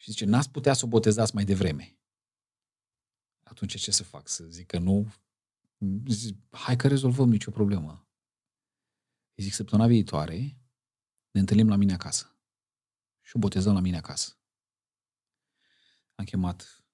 [0.00, 1.98] Și zice, n-ați putea să o botezați mai devreme.
[3.42, 4.28] Atunci ce să fac?
[4.28, 5.12] Să zic că nu?
[6.06, 8.08] Zic, hai că rezolvăm nicio problemă.
[9.34, 10.36] Îi zic, săptămâna viitoare
[11.30, 12.36] ne întâlnim la mine acasă.
[13.20, 14.38] Și o botezăm la mine acasă.
[16.14, 16.84] Am chemat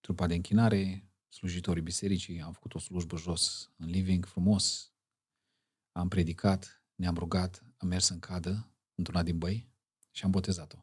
[0.00, 4.92] trupa de închinare, slujitorii bisericii, am făcut o slujbă jos, în living, frumos,
[5.92, 9.72] am predicat, ne-am rugat, am mers în cadă, într-una din băi
[10.10, 10.78] și am botezat-o.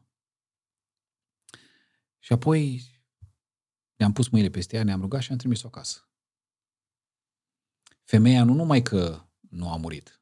[2.24, 2.82] Și apoi
[3.96, 6.08] ne-am pus mâinile peste ea, ne-am rugat și am trimis-o acasă.
[8.02, 10.20] Femeia nu numai că nu a murit,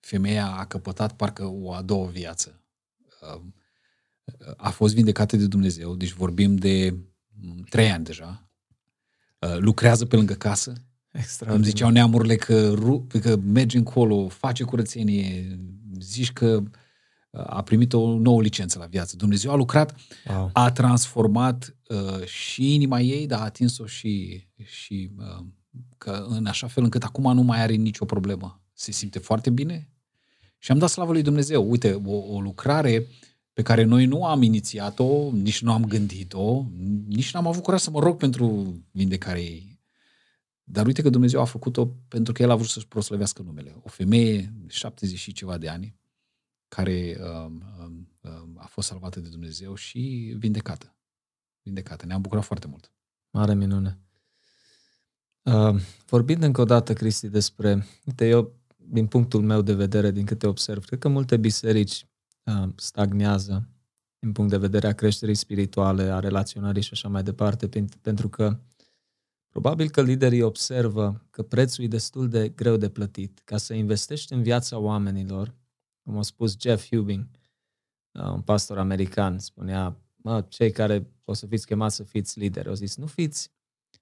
[0.00, 2.64] femeia a căpătat parcă o a doua viață.
[4.56, 6.96] A fost vindecată de Dumnezeu, deci vorbim de
[7.68, 8.48] trei ani deja.
[9.38, 10.72] Lucrează pe lângă casă.
[11.38, 12.74] Îmi ziceau neamurile că,
[13.20, 15.58] că merge încolo, face curățenie,
[15.98, 16.62] zici că
[17.36, 19.16] a primit o nouă licență la viață.
[19.16, 19.96] Dumnezeu a lucrat,
[20.28, 20.50] wow.
[20.52, 25.46] a transformat uh, și inima ei, dar a atins-o și, și uh,
[25.98, 28.62] că în așa fel încât acum nu mai are nicio problemă.
[28.72, 29.88] Se simte foarte bine
[30.58, 31.70] și am dat slavă lui Dumnezeu.
[31.70, 33.06] Uite, o, o lucrare
[33.52, 36.64] pe care noi nu am inițiat-o, nici nu am gândit-o,
[37.06, 39.80] nici n-am avut curaj să mă rog pentru vindecarea ei.
[40.64, 43.76] Dar uite că Dumnezeu a făcut-o pentru că El a vrut să-și proslăvească numele.
[43.82, 45.96] O femeie, 70 și ceva de ani,
[46.74, 47.50] care uh,
[48.20, 50.96] uh, a fost salvată de Dumnezeu și vindecată.
[51.62, 52.06] Vindecată.
[52.06, 52.92] Ne-am bucurat foarte mult.
[53.30, 53.98] Mare minune.
[55.42, 57.86] Uh, vorbind încă o dată, Cristi, despre...
[58.06, 62.06] Uite, eu, din punctul meu de vedere, din câte observ, cred că multe biserici
[62.44, 63.68] uh, stagnează
[64.18, 67.68] din punct de vedere a creșterii spirituale, a relaționării și așa mai departe,
[68.00, 68.58] pentru că
[69.48, 73.40] probabil că liderii observă că prețul e destul de greu de plătit.
[73.44, 75.54] Ca să investești în viața oamenilor,
[76.04, 77.26] cum a spus Jeff Hubing,
[78.12, 82.68] uh, un pastor american, spunea, mă, cei care o să fiți chemați să fiți lideri,
[82.68, 83.52] au zis, nu fiți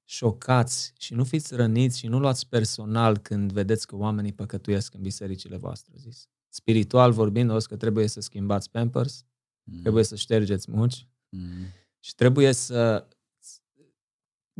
[0.04, 5.00] șocați și nu fiți răniți și nu luați personal când vedeți că oamenii păcătuiesc în
[5.02, 6.28] bisericile voastre, zis.
[6.48, 9.24] Spiritual vorbind, o că trebuie să schimbați pampers,
[9.64, 9.80] mm.
[9.80, 11.66] trebuie să ștergeți muci mm.
[11.98, 13.06] și trebuie să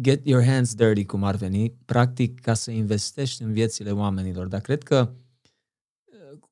[0.01, 4.47] get your hands dirty, cum ar veni, practic ca să investești în viețile oamenilor.
[4.47, 5.13] Dar cred că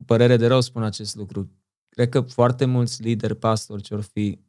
[0.01, 1.51] cu părere de rău spun acest lucru.
[1.89, 4.41] Cred că foarte mulți lideri, pastori ce or fi,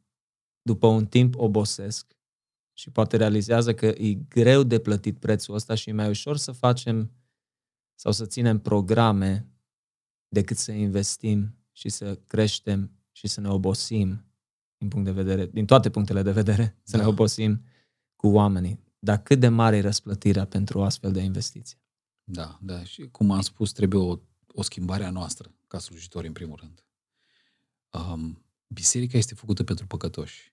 [0.62, 2.16] după un timp obosesc
[2.72, 6.52] și poate realizează că e greu de plătit prețul ăsta și e mai ușor să
[6.52, 7.10] facem
[7.94, 9.48] sau să ținem programe
[10.28, 14.24] decât să investim și să creștem și să ne obosim
[14.76, 17.02] din punct de vedere, din toate punctele de vedere, să da.
[17.02, 17.64] ne obosim
[18.16, 18.80] cu oamenii.
[18.98, 21.78] Dar cât de mare e răsplătirea pentru o astfel de investiție?
[22.24, 22.84] Da, da.
[22.84, 24.18] Și cum am spus, trebuie o
[24.54, 26.84] o schimbare a noastră, ca slujitori, în primul rând.
[27.90, 30.52] Um, biserica este făcută pentru păcătoși.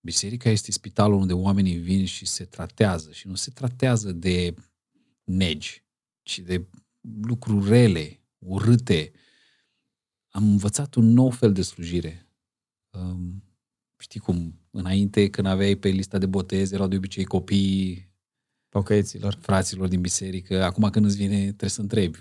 [0.00, 3.12] Biserica este spitalul unde oamenii vin și se tratează.
[3.12, 4.54] Și nu se tratează de
[5.24, 5.84] negi,
[6.22, 6.66] ci de
[7.22, 9.12] lucruri rele, urâte.
[10.28, 12.26] Am învățat un nou fel de slujire.
[12.90, 13.44] Um,
[13.98, 18.14] știi cum, înainte, când aveai pe lista de botez, erau de obicei copiii
[18.68, 20.64] pocăiților, fraților din biserică.
[20.64, 22.18] Acum când îți vine, trebuie să întrebi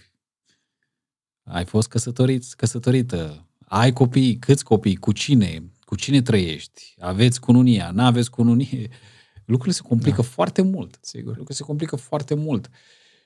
[1.46, 7.92] ai fost căsătorit, căsătorită, ai copii, câți copii, cu cine, cu cine trăiești, aveți cununia,
[7.92, 8.90] nu aveți cununie.
[9.46, 10.28] Lucrurile se complică da.
[10.28, 10.98] foarte mult.
[11.02, 11.28] Sigur.
[11.28, 12.70] Lucrurile se complică foarte mult.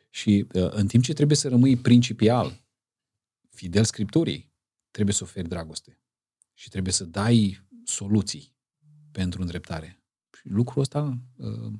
[0.09, 2.61] Și uh, în timp ce trebuie să rămâi principial,
[3.49, 4.53] fidel Scripturii,
[4.91, 5.99] trebuie să oferi dragoste.
[6.53, 8.55] Și trebuie să dai soluții
[9.11, 10.03] pentru îndreptare.
[10.37, 11.71] Și lucrul ăsta uh,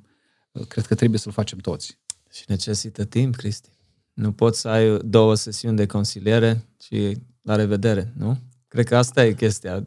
[0.52, 1.98] uh, cred că trebuie să-l facem toți.
[2.30, 3.79] Și necesită timp, Cristi.
[4.20, 8.38] Nu poți să ai două sesiuni de consiliere și la revedere, nu?
[8.68, 9.86] Cred că asta e chestia.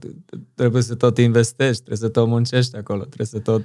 [0.53, 3.63] Trebuie să tot investești, trebuie să tot muncești acolo, trebuie să tot...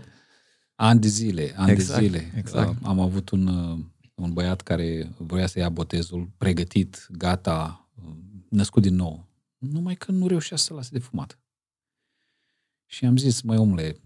[0.75, 2.33] Ani de zile, ani exact, de zile.
[2.37, 2.75] Exact.
[2.83, 3.79] Am avut un, uh,
[4.15, 8.13] un băiat care voia să ia botezul, pregătit, gata, uh,
[8.49, 9.27] născut din nou.
[9.59, 11.39] Numai că nu reușea să lase de fumat.
[12.87, 14.01] Și am zis, măi omule,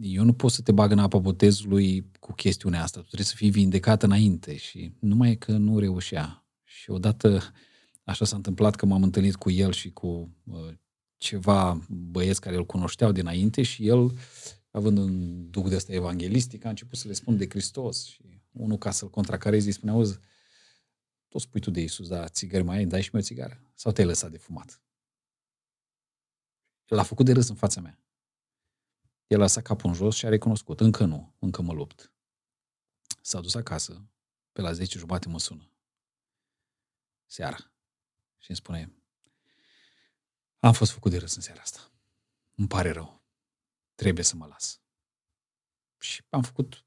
[0.00, 3.00] eu nu pot să te bag în apa botezului cu chestiunea asta.
[3.00, 6.44] Tu trebuie să fii vindecat înainte și numai că nu reușea.
[6.62, 7.52] Și odată
[8.04, 10.72] așa s-a întâmplat că m-am întâlnit cu el și cu uh,
[11.16, 14.18] ceva băieți care îl cunoșteau dinainte și el,
[14.70, 18.78] având un duc de ăsta evanghelistic, a început să le spun de Hristos și unul
[18.78, 20.18] ca să-l contracareze îi spune, auzi,
[21.28, 23.62] tot spui tu de Iisus, dar țigări mai ai, dai și mie o țigară?
[23.74, 24.80] Sau te-ai lăsat de fumat?
[26.86, 27.98] L-a făcut de râs în fața mea.
[29.30, 30.80] El a lăsat capul în jos și a recunoscut.
[30.80, 32.12] Încă nu, încă mă lupt.
[33.20, 34.08] S-a dus acasă,
[34.52, 35.70] pe la 10 jumate mă sună.
[37.26, 37.56] Seara.
[38.38, 38.92] Și îmi spune,
[40.58, 41.90] am fost făcut de râs în seara asta.
[42.54, 43.22] Îmi pare rău.
[43.94, 44.80] Trebuie să mă las.
[45.98, 46.84] Și am făcut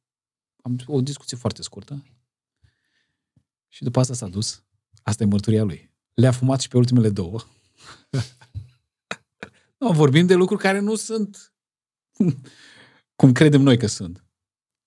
[0.62, 2.06] am o discuție foarte scurtă.
[3.68, 4.64] Și după asta s-a dus.
[5.04, 5.91] Asta e mărturia lui.
[6.14, 7.39] Le-a fumat și pe ultimele două.
[9.80, 11.53] no, vorbim de lucruri care nu sunt
[13.16, 14.24] cum credem noi că sunt.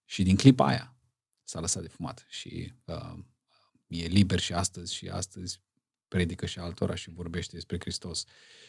[0.05, 0.97] Și din clipa aia
[1.45, 3.19] s-a lăsat de fumat și uh,
[3.87, 5.61] e liber și astăzi și astăzi
[6.09, 8.25] predică și altora și vorbește despre Hristos.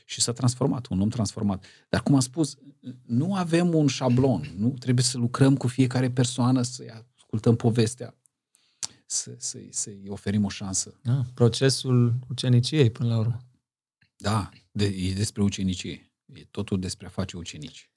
[0.06, 1.66] Și s-a transformat, un om transformat.
[1.90, 2.58] Dar cum am spus,
[3.06, 8.16] nu avem un șablon, nu trebuie să lucrăm cu fiecare persoană, să-i ascultăm povestea,
[9.06, 11.00] să, să, să-i oferim o șansă.
[11.04, 13.40] Da, procesul uceniciei până la urmă.
[14.16, 16.12] Da, de, e despre ucenicie.
[16.26, 17.92] E totul despre a face ucenici.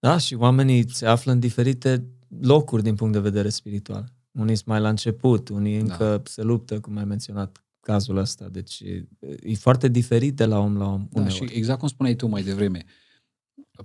[0.00, 2.06] Da, și oamenii se află în diferite
[2.40, 4.12] locuri din punct de vedere spiritual.
[4.32, 5.92] Unii sunt mai la început, unii da.
[5.92, 8.48] încă se luptă, cum ai menționat cazul ăsta.
[8.48, 9.08] Deci e,
[9.42, 11.08] e foarte diferit de la om la om.
[11.10, 12.84] Da, și exact cum spuneai tu mai devreme,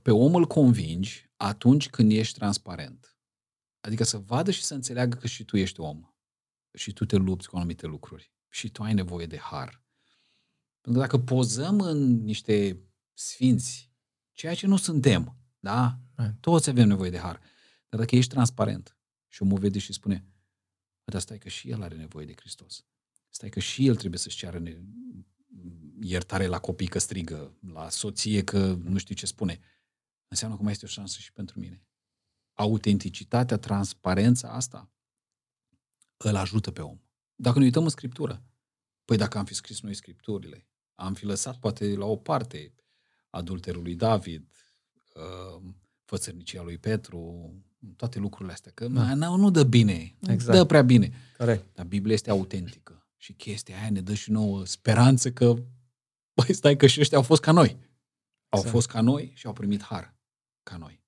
[0.01, 3.18] pe om îl convingi atunci când ești transparent.
[3.82, 6.01] Adică să vadă și să înțeleagă că și tu ești om.
[6.74, 8.34] Și tu te lupți cu anumite lucruri.
[8.49, 9.84] Și tu ai nevoie de har.
[10.82, 12.80] Pentru că dacă pozăm în niște
[13.13, 13.91] sfinți,
[14.32, 15.99] ceea ce nu suntem, da?
[16.39, 17.41] Toți avem nevoie de har.
[17.89, 18.97] Dar dacă ești transparent
[19.28, 20.26] și omul vede și spune,
[21.03, 22.86] dar stai că și el are nevoie de Hristos.
[23.30, 24.82] Stai că și el trebuie să-și ceară ne-
[26.01, 29.59] iertare la copii că strigă, la soție că nu știu ce spune.
[30.28, 31.82] Înseamnă că mai este o șansă și pentru mine.
[32.53, 34.91] Autenticitatea, transparența asta
[36.18, 36.99] îl ajută pe om.
[37.36, 38.43] Dacă ne uităm în Scriptură,
[39.05, 42.74] păi dacă am fi scris noi Scripturile, am fi lăsat poate la o parte
[43.30, 44.49] adulterul lui David,
[45.13, 45.63] uh,
[46.06, 47.51] fățărnicia lui Petru,
[47.95, 49.14] toate lucrurile astea, că da.
[49.14, 50.47] nu, nu dă bine, exact.
[50.47, 51.12] nu dă prea bine.
[51.38, 51.66] Corect.
[51.74, 55.53] Dar Biblia este autentică și chestia aia ne dă și nouă speranță că,
[56.34, 57.78] băi, stai că și ăștia au fost ca noi.
[58.49, 58.76] Au exact.
[58.76, 60.16] fost ca noi și au primit har
[60.64, 61.03] ca noi.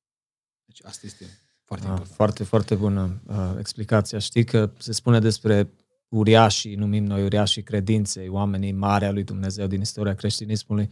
[0.66, 1.26] Deci asta este
[1.64, 2.16] foarte ah, important.
[2.16, 4.20] Foarte, foarte bună uh, explicația.
[4.20, 5.70] Știi că se spune despre
[6.10, 10.90] uriașii, numim noi uriașii credinței, oamenii mari a lui Dumnezeu din istoria creștinismului,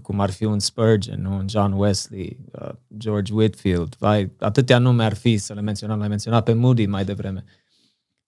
[0.00, 5.14] cum ar fi un Spurgeon, un John Wesley, uh, George Whitfield, vai, atâtea nume ar
[5.14, 7.44] fi să le menționăm, l-ai menționat pe Moody mai devreme.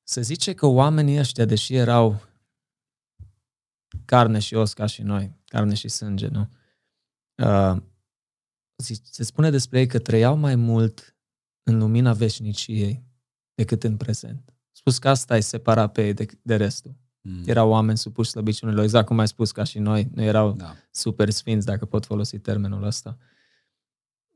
[0.03, 2.23] Se zice că oamenii ăștia, deși erau
[4.05, 6.49] carne și os ca și noi, carne și sânge, nu?
[7.37, 7.83] Uh,
[9.03, 11.17] se spune despre ei că trăiau mai mult
[11.62, 13.05] în lumina veșniciei
[13.55, 14.55] decât în prezent.
[14.73, 16.95] Spus că asta îi separa pe ei de, de restul.
[17.27, 17.43] Mm.
[17.47, 20.09] Erau oameni supuși slăbiciunilor, exact cum ai spus, ca și noi.
[20.14, 20.75] Nu erau da.
[20.91, 23.18] super sfinți, dacă pot folosi termenul ăsta.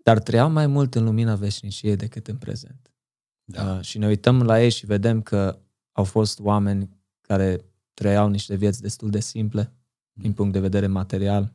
[0.02, 2.92] Dar trăiau mai mult în lumina veșniciei decât în prezent.
[3.44, 3.74] Da.
[3.74, 5.58] Uh, și ne uităm la ei și vedem că
[5.92, 6.88] au fost oameni
[7.20, 7.64] care
[7.94, 9.72] trăiau niște vieți destul de simple
[10.12, 10.22] mm.
[10.22, 11.52] din punct de vedere material.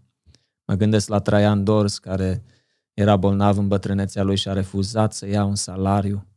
[0.66, 2.44] Mă gândesc la Traian Dors, care
[2.94, 6.28] era bolnav în bătrânețea lui și a refuzat să ia un salariu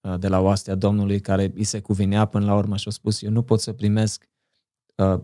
[0.00, 3.22] uh, de la oastea Domnului care îi se cuvinea până la urmă și a spus
[3.22, 4.34] eu nu pot să primesc uh,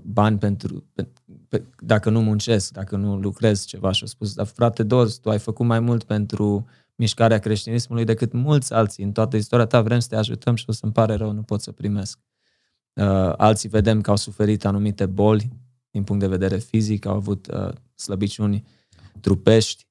[0.03, 1.09] bani pentru, pe,
[1.49, 5.31] pe, dacă nu muncesc, dacă nu lucrez ceva și a spus, dar frate Dors, tu
[5.31, 9.99] ai făcut mai mult pentru mișcarea creștinismului decât mulți alții în toată istoria ta, vrem
[9.99, 12.19] să te ajutăm și o să-mi pare rău, nu pot să primesc.
[12.93, 15.51] Uh, alții vedem că au suferit anumite boli
[15.91, 18.65] din punct de vedere fizic, au avut uh, slăbiciuni
[19.21, 19.87] trupești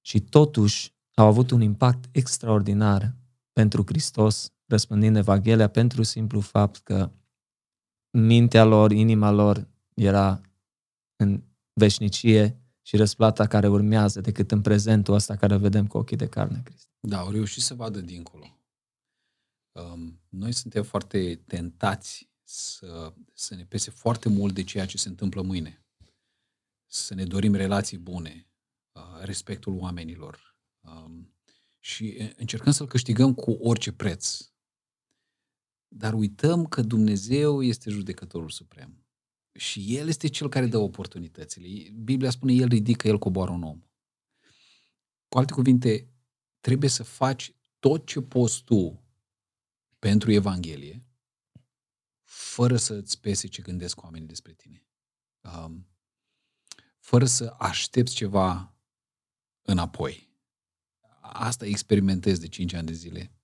[0.00, 3.14] și totuși au avut un impact extraordinar
[3.52, 7.10] pentru Hristos, răspândind Evanghelia pentru simplu fapt că
[8.10, 10.40] mintea lor, inima lor era
[11.16, 11.42] în
[11.72, 16.60] veșnicie și răsplata care urmează decât în prezentul ăsta care vedem cu ochii de carne,
[16.64, 16.88] Cristi.
[17.00, 18.58] Da, au reușit să vadă dincolo.
[19.72, 25.08] Um, noi suntem foarte tentați să, să ne pese foarte mult de ceea ce se
[25.08, 25.84] întâmplă mâine.
[26.86, 28.46] Să ne dorim relații bune,
[28.92, 31.34] uh, respectul oamenilor um,
[31.78, 34.49] și încercăm să-l câștigăm cu orice preț.
[35.92, 39.04] Dar uităm că Dumnezeu este judecătorul suprem.
[39.52, 41.90] Și El este Cel care dă oportunitățile.
[41.90, 43.82] Biblia spune, El ridică, El coboară un om.
[45.28, 46.08] Cu alte cuvinte,
[46.60, 49.04] trebuie să faci tot ce poți tu
[49.98, 51.04] pentru Evanghelie,
[52.24, 54.86] fără să îți pese ce gândesc oamenii despre tine.
[55.40, 55.88] Um,
[56.98, 58.74] fără să aștepți ceva
[59.62, 60.28] înapoi.
[61.20, 63.39] Asta experimentez de 5 ani de zile.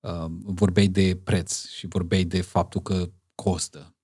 [0.00, 3.96] Um, vorbeai de preț și vorbeai de faptul că costă.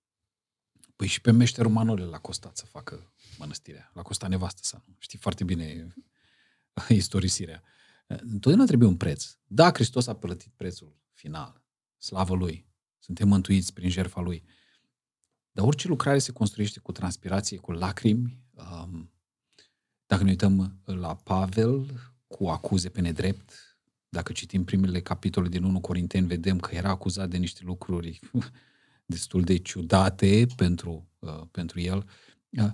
[0.96, 3.90] Păi și pe meșterul Manole l-a costat să facă mănăstirea.
[3.94, 4.84] L-a costat nevastă sa.
[4.98, 5.94] Știi foarte bine
[6.88, 7.62] istorisirea.
[8.06, 9.36] Întotdeauna trebuie un preț.
[9.46, 11.62] Da, Hristos a plătit prețul final.
[11.98, 12.66] Slavă Lui.
[12.98, 14.44] Suntem mântuiți prin jertfa Lui.
[15.52, 18.38] Dar orice lucrare se construiește cu transpirație, cu lacrimi.
[18.54, 19.12] Um,
[20.06, 23.71] dacă ne uităm la Pavel, cu acuze pe nedrept,
[24.12, 28.20] dacă citim primele capitole din 1 Corinteni, vedem că era acuzat de niște lucruri
[29.14, 32.08] destul de ciudate pentru, uh, pentru el.
[32.50, 32.70] Uh,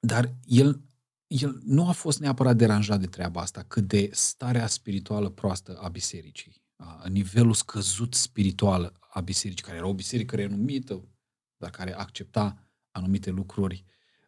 [0.00, 0.80] dar el,
[1.26, 5.88] el nu a fost neapărat deranjat de treaba asta, cât de starea spirituală proastă a
[5.88, 6.62] bisericii.
[6.76, 11.08] Uh, nivelul scăzut spiritual a bisericii, care era o biserică renumită,
[11.56, 13.84] dar care accepta anumite lucruri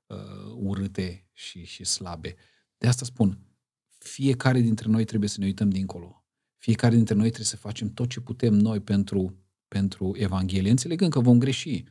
[0.06, 0.16] uh,
[0.54, 2.36] urâte și, și slabe.
[2.78, 3.45] De asta spun,
[4.06, 6.24] fiecare dintre noi trebuie să ne uităm dincolo.
[6.58, 11.20] Fiecare dintre noi trebuie să facem tot ce putem noi pentru, pentru Evanghelie, înțelegând că
[11.20, 11.84] vom greși,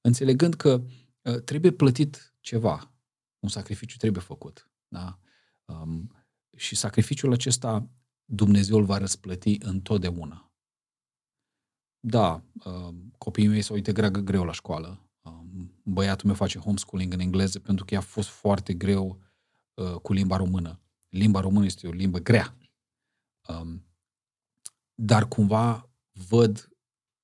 [0.00, 0.84] înțelegând că
[1.22, 2.94] uh, trebuie plătit ceva,
[3.38, 4.70] un sacrificiu trebuie făcut.
[4.88, 5.18] Da?
[5.64, 6.14] Um,
[6.56, 7.90] și sacrificiul acesta
[8.24, 10.52] Dumnezeu îl va răsplăti întotdeauna.
[12.00, 15.10] Da, uh, copiii mei se uită greagă greu la școală.
[15.20, 15.32] Uh,
[15.82, 19.22] băiatul meu face homeschooling în engleză pentru că i-a fost foarte greu
[19.74, 20.80] uh, cu limba română.
[21.10, 22.56] Limba română este o limbă grea.
[23.48, 23.84] Um,
[24.94, 26.68] dar cumva văd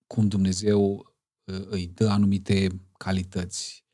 [0.06, 1.14] cum Dumnezeu
[1.44, 2.68] îi dă anumite
[2.98, 3.84] calități.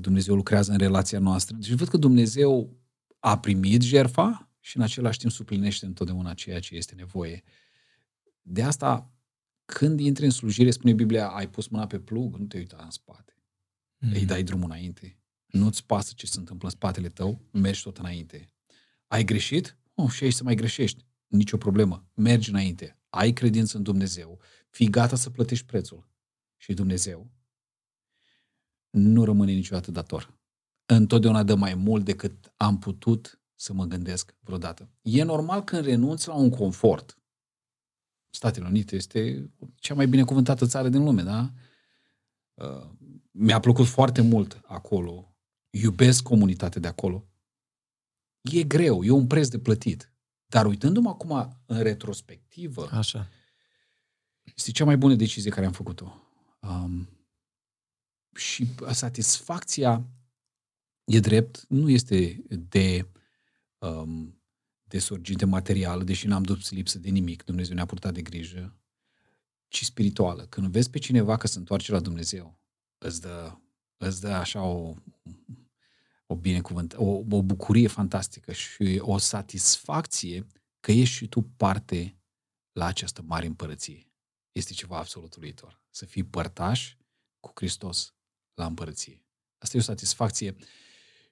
[0.00, 1.56] Dumnezeu lucrează în relația noastră.
[1.56, 2.76] Deci văd că Dumnezeu
[3.18, 7.42] a primit jerfa și în același timp suplinește întotdeauna ceea ce este nevoie.
[8.42, 9.12] De asta,
[9.64, 12.90] când intri în slujire, spune Biblia, ai pus mâna pe plug, nu te uita în
[12.90, 13.36] spate.
[13.98, 14.12] Mm.
[14.12, 15.20] Îi dai drumul înainte.
[15.46, 18.52] Nu-ți pasă ce se întâmplă în spatele tău, mergi tot înainte.
[19.08, 19.78] Ai greșit?
[19.94, 21.06] Oh, și aici să mai greșești.
[21.26, 22.06] Nicio problemă.
[22.14, 22.98] Mergi înainte.
[23.08, 24.40] Ai credință în Dumnezeu.
[24.70, 26.08] Fii gata să plătești prețul.
[26.56, 27.30] Și Dumnezeu
[28.90, 30.34] nu rămâne niciodată dator.
[30.86, 34.90] Întotdeauna dă mai mult decât am putut să mă gândesc vreodată.
[35.02, 37.18] E normal când renunți la un confort.
[38.30, 41.52] Statele Unite este cea mai binecuvântată țară din lume, da?
[42.54, 42.90] Uh,
[43.30, 45.36] mi-a plăcut foarte mult acolo.
[45.70, 47.28] Iubesc comunitatea de acolo.
[48.40, 50.12] E greu, e un preț de plătit.
[50.46, 53.28] Dar uitându-mă acum în retrospectivă, Așa.
[54.56, 56.22] este cea mai bună decizie care am făcut-o.
[56.60, 57.08] Um,
[58.36, 60.06] și satisfacția,
[61.04, 63.08] e drept, nu este de
[63.78, 64.38] um,
[64.88, 68.76] de sorginte materială, deși n-am dus lipsă de nimic, Dumnezeu ne-a purtat de grijă,
[69.68, 70.46] ci spirituală.
[70.46, 72.58] Când vezi pe cineva că se întoarce la Dumnezeu,
[72.98, 73.56] îți dă,
[73.96, 74.94] îți dă așa o,
[76.30, 80.46] o binecuvânt, o, o bucurie fantastică și o satisfacție
[80.80, 82.18] că ești și tu parte
[82.72, 84.12] la această mare împărăție.
[84.52, 85.82] Este ceva absolut uluitor.
[85.90, 86.96] Să fii părtaș
[87.40, 88.14] cu Hristos
[88.54, 89.26] la împărăție.
[89.58, 90.56] Asta e o satisfacție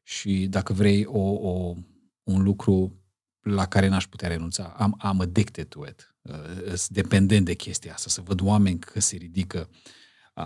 [0.03, 1.77] și, dacă vrei, o, o,
[2.23, 3.01] un lucru
[3.41, 4.65] la care n-aș putea renunța.
[4.65, 6.17] Am, am addicted to it.
[6.23, 9.71] Uh, sunt dependent de chestia asta, să văd oameni că se ridică.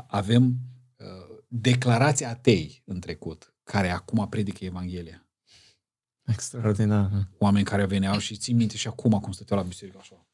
[0.07, 0.57] Avem
[0.97, 5.29] uh, declarația atei în trecut, care acum predică Evanghelia.
[6.27, 7.29] Extraordinar.
[7.39, 10.27] Oameni care veneau și țin minte și acum cum stăteau la biserică așa.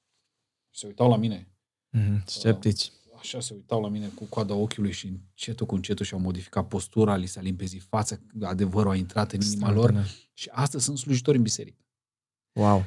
[0.70, 1.48] Și se uitau la mine.
[1.96, 2.24] Mm-hmm.
[2.24, 2.82] Sceptici.
[2.82, 6.68] Uh, așa se uitau la mine cu coada ochiului și încetul cu încetul și-au modificat
[6.68, 11.36] postura, li s-a limpezit fața, adevărul a intrat în inima lor și astăzi sunt slujitori
[11.36, 11.84] în biserică.
[12.52, 12.84] Wow.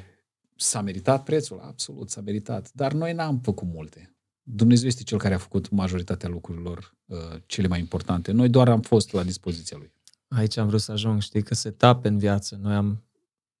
[0.56, 1.60] S-a meritat prețul?
[1.60, 2.72] Absolut, s-a meritat.
[2.72, 4.14] Dar noi n-am făcut multe.
[4.42, 8.32] Dumnezeu este cel care a făcut majoritatea lucrurilor uh, cele mai importante.
[8.32, 9.92] Noi doar am fost la dispoziția Lui.
[10.30, 12.56] Aici am vrut să ajung, știi, că se tape în viață.
[12.56, 13.04] Noi am,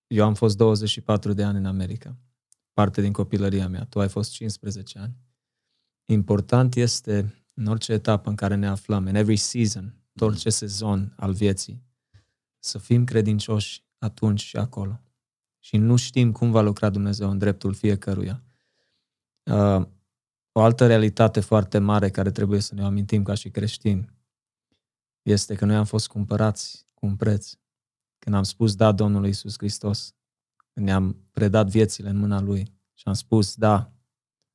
[0.06, 2.16] eu am fost 24 de ani în America,
[2.72, 3.84] parte din copilăria mea.
[3.84, 5.16] Tu ai fost 15 ani.
[6.04, 11.32] Important este în orice etapă în care ne aflăm, în every season, orice sezon al
[11.32, 11.82] vieții,
[12.58, 15.00] să fim credincioși atunci și acolo
[15.58, 18.42] și nu știm cum va lucra Dumnezeu în dreptul fiecăruia.
[19.50, 19.86] Uh,
[20.52, 24.10] o altă realitate foarte mare care trebuie să ne amintim ca și creștini
[25.22, 27.52] este că noi am fost cumpărați cu un preț.
[28.18, 30.14] Când am spus da Domnului Isus Hristos,
[30.72, 33.92] când ne-am predat viețile în mâna Lui și am spus da,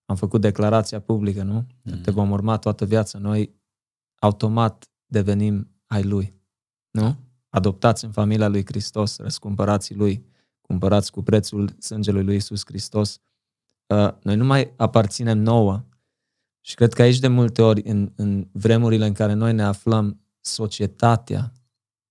[0.05, 1.65] am făcut declarația publică, nu?
[1.81, 2.01] Mm.
[2.01, 3.19] Te vom urma toată viața.
[3.19, 3.55] Noi
[4.15, 6.33] automat devenim ai Lui,
[6.91, 7.15] nu?
[7.49, 10.25] Adoptați în familia Lui Hristos, răscumpărații Lui
[10.61, 13.21] cumpărați cu prețul sângelui lui Isus Hristos,
[13.87, 15.83] uh, noi nu mai aparținem nouă.
[16.61, 20.24] Și cred că aici de multe ori, în, în vremurile în care noi ne aflăm,
[20.45, 21.51] societatea,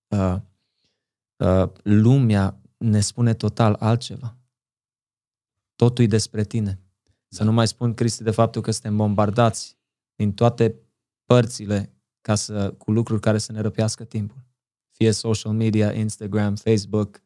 [0.07, 0.35] uh,
[1.35, 4.37] uh, lumea ne spune total altceva.
[5.75, 6.79] Totul e despre tine.
[7.27, 9.77] Să nu mai spun, Cristi, de faptul că suntem bombardați
[10.15, 10.75] din toate
[11.25, 14.43] părțile ca să, cu lucruri care să ne răpească timpul.
[14.91, 17.23] Fie social media, Instagram, Facebook,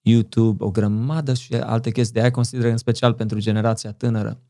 [0.00, 2.14] YouTube, o grămadă și alte chestii.
[2.14, 4.40] De aia consider în special pentru generația tânără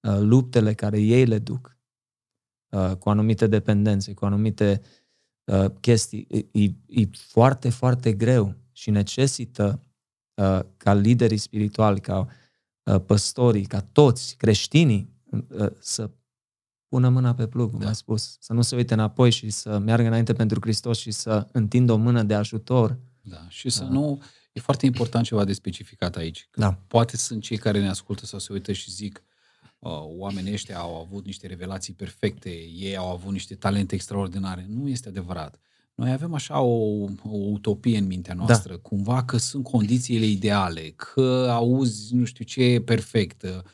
[0.00, 1.76] uh, luptele care ei le duc
[2.68, 4.88] uh, cu anumite dependențe, cu anumite uh,
[5.80, 6.48] chestii.
[6.52, 6.64] E,
[7.00, 9.80] e foarte, foarte greu și necesită
[10.76, 12.28] ca liderii spirituali, ca
[13.06, 15.10] păstorii, ca toți creștinii
[15.78, 16.10] să
[16.88, 17.86] pună mâna pe plug, cum da.
[17.86, 21.46] ai spus, să nu se uite înapoi și să meargă înainte pentru Hristos și să
[21.52, 22.98] întindă o mână de ajutor.
[23.20, 23.90] Da, și să da.
[23.90, 24.20] nu
[24.56, 26.48] E foarte important ceva de specificat aici.
[26.54, 26.72] Da.
[26.86, 29.35] Poate sunt cei care ne ascultă sau se uită și zic uh,
[30.18, 34.66] oamenii ăștia au avut niște revelații perfecte, ei au avut niște talente extraordinare.
[34.68, 35.60] Nu este adevărat.
[35.94, 38.44] Noi avem așa o, o utopie în mintea da.
[38.44, 38.78] noastră, da.
[38.78, 43.64] cumva că sunt condițiile ideale, că auzi nu știu ce e perfectă.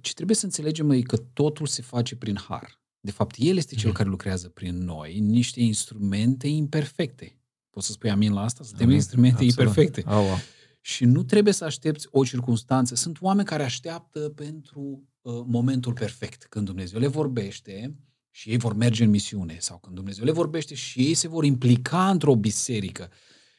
[0.00, 2.80] Ce trebuie să înțelegem e că totul se face prin har.
[3.00, 3.94] De fapt, El este cel mm.
[3.94, 7.38] care lucrează prin noi, niște instrumente imperfecte.
[7.70, 8.64] Poți să spui amin la asta?
[8.64, 8.96] Suntem amin.
[8.96, 9.58] instrumente Absolut.
[9.58, 10.02] imperfecte.
[10.06, 10.38] Oh, wow.
[10.86, 12.94] Și nu trebuie să aștepți o circunstanță.
[12.94, 17.96] Sunt oameni care așteaptă pentru uh, momentul perfect, când Dumnezeu le vorbește
[18.30, 21.44] și ei vor merge în misiune, sau când Dumnezeu le vorbește și ei se vor
[21.44, 23.10] implica într-o biserică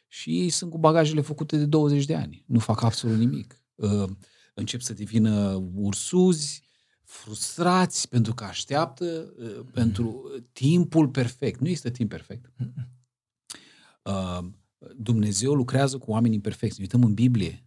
[0.08, 3.62] și ei sunt cu bagajele făcute de 20 de ani, nu fac absolut nimic.
[3.76, 4.10] Uh,
[4.54, 6.64] încep să devină ursuzi,
[7.04, 11.60] frustrați pentru că așteaptă uh, pentru timpul perfect.
[11.60, 12.52] Nu este timp perfect.
[14.04, 14.40] Uh,
[14.96, 16.76] Dumnezeu lucrează cu oameni imperfecți.
[16.78, 17.66] Ne uităm în Biblie,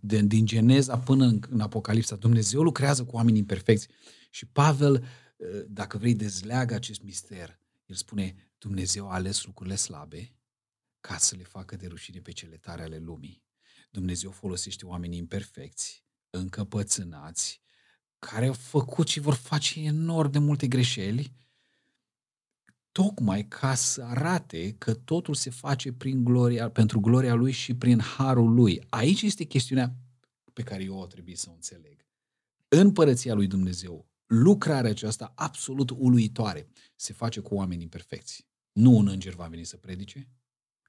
[0.00, 2.16] de, din Geneza până în, în Apocalipsa.
[2.16, 3.88] Dumnezeu lucrează cu oameni imperfecți.
[4.30, 5.04] Și Pavel,
[5.36, 7.60] uh, dacă vrei, dezleagă acest mister.
[7.86, 10.32] El spune, Dumnezeu a ales lucrurile slabe
[11.00, 13.42] ca să le facă de rușine pe cele tare ale lumii.
[13.90, 17.60] Dumnezeu folosește oameni imperfecți, încăpățânați,
[18.18, 21.32] care au făcut și vor face enorm de multe greșeli,
[23.02, 28.00] tocmai ca să arate că totul se face prin gloria, pentru gloria lui și prin
[28.00, 28.86] harul lui.
[28.88, 29.94] Aici este chestiunea
[30.52, 32.06] pe care eu o trebuie să o înțeleg.
[32.68, 38.46] În părăția lui Dumnezeu, lucrarea aceasta absolut uluitoare se face cu oameni imperfecți.
[38.72, 40.28] Nu un înger va veni să predice,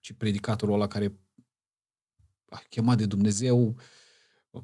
[0.02, 1.20] ci predicatorul ăla care
[2.50, 3.80] a chemat de Dumnezeu,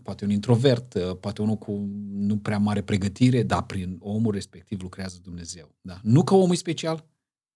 [0.02, 1.72] poate un introvert, poate unul cu
[2.10, 5.76] nu prea mare pregătire, dar prin omul respectiv lucrează Dumnezeu.
[5.82, 6.00] Da?
[6.04, 7.14] Nu că omul e special,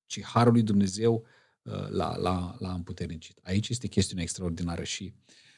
[0.10, 1.26] ci Harul lui Dumnezeu
[1.62, 3.40] uh, l-a, l-a, l-a împuternicit.
[3.44, 5.14] Aici este chestiunea extraordinară și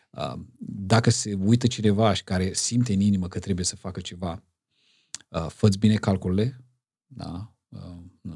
[0.09, 4.43] uh, dacă se uită cineva și care simte în inimă că trebuie să facă ceva,
[5.29, 6.65] uh, fă bine calculele,
[7.05, 7.55] da?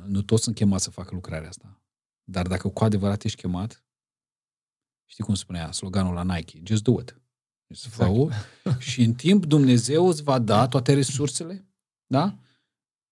[0.06, 1.82] nu toți sunt chemați să facă lucrarea asta.
[2.24, 3.84] Dar dacă cu adevărat ești chemat,
[5.06, 7.22] știi cum spunea sloganul la Nike, just do it.
[7.68, 8.80] Exact.
[8.90, 11.66] și în timp Dumnezeu îți va da toate resursele,
[12.06, 12.40] da?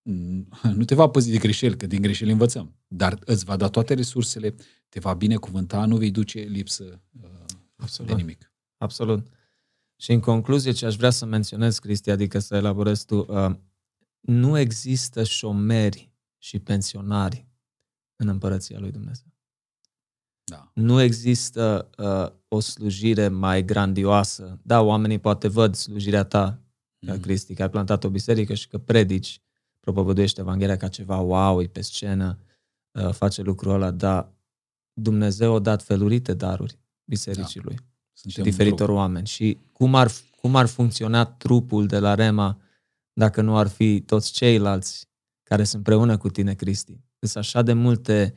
[0.77, 3.93] nu te va păzi de greșeli, că din greșeli învățăm, dar îți va da toate
[3.93, 4.55] resursele,
[4.89, 7.29] te va binecuvânta, nu vei duce lipsă uh,
[7.75, 8.11] Absolut.
[8.11, 8.53] de nimic.
[8.77, 9.27] Absolut.
[9.95, 13.55] Și în concluzie, ce aș vrea să menționez, Cristi, adică să elaborezi tu, uh,
[14.19, 17.47] nu există șomeri și pensionari
[18.15, 19.33] în împărăția lui Dumnezeu.
[20.43, 20.71] Da.
[20.73, 24.59] Nu există uh, o slujire mai grandioasă.
[24.63, 26.61] Da, oamenii poate văd slujirea ta,
[26.99, 27.19] mm.
[27.19, 29.41] Cristi, că ai plantat o biserică și că predici,
[29.83, 32.39] propovăduiește Evanghelia ca ceva wow, e pe scenă,
[32.91, 34.33] uh, face lucrul ăla, dar
[34.93, 37.65] Dumnezeu a dat felurite daruri bisericii da.
[37.65, 37.79] lui
[38.13, 38.97] Suntem și diferitor trup.
[38.97, 39.27] oameni.
[39.27, 40.11] Și cum ar,
[40.41, 42.59] cum ar funcționa trupul de la Rema
[43.13, 45.09] dacă nu ar fi toți ceilalți
[45.43, 46.99] care sunt împreună cu tine, Cristi?
[47.19, 48.33] Sunt așa de multe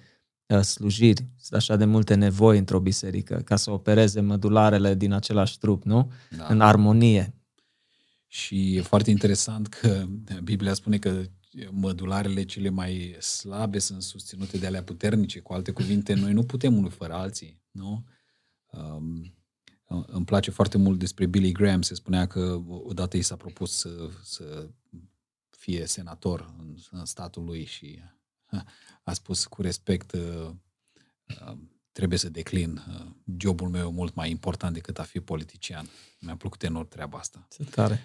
[0.47, 5.59] uh, slujiri, sunt așa de multe nevoi într-o biserică ca să opereze mădularele din același
[5.59, 6.13] trup, nu?
[6.37, 6.47] Da.
[6.49, 7.35] În armonie.
[8.27, 10.05] Și e foarte interesant că
[10.43, 11.23] Biblia spune că
[11.71, 15.41] mădularele cele mai slabe sunt susținute de alea puternice.
[15.41, 18.05] Cu alte cuvinte, noi nu putem unul fără alții, nu?
[18.67, 19.35] Um,
[20.07, 21.83] îmi place foarte mult despre Billy Graham.
[21.83, 24.69] Se spunea că odată i s-a propus să, să
[25.51, 27.99] fie senator în, în statul lui și
[29.03, 30.51] a spus cu respect uh,
[31.47, 31.57] uh,
[31.93, 32.85] trebuie să declin.
[32.89, 33.07] Uh,
[33.39, 35.89] jobul meu e mult mai important decât a fi politician.
[36.21, 37.47] Mi-a plăcut enorm treaba asta.
[37.51, 38.01] Ce tare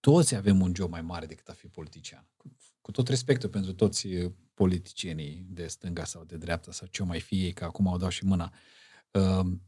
[0.00, 2.26] toți avem un job mai mare decât a fi politician.
[2.48, 4.08] Cu, cu tot respectul pentru toți
[4.54, 8.10] politicienii de stânga sau de dreapta sau ce mai fie ei, că acum au dat
[8.10, 8.52] și mâna.
[9.10, 9.62] Um,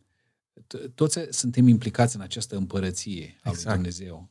[0.94, 3.44] toți suntem implicați în această împărăție exact.
[3.44, 3.74] a lui exact.
[3.74, 4.30] Dumnezeu.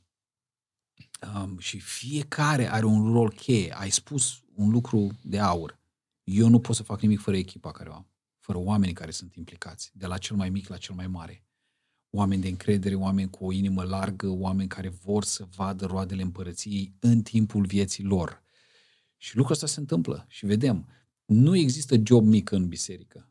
[1.36, 3.74] Um, și fiecare are un rol cheie.
[3.74, 5.80] Ai spus un lucru de aur.
[6.24, 8.08] Eu nu pot să fac nimic fără echipa care o am,
[8.40, 11.44] fără oamenii care sunt implicați, de la cel mai mic la cel mai mare
[12.10, 16.94] oameni de încredere, oameni cu o inimă largă, oameni care vor să vadă roadele împărăției
[17.00, 18.42] în timpul vieții lor.
[19.18, 20.88] Și lucrul ăsta se întâmplă și vedem.
[21.26, 23.30] Nu există job mic în biserică.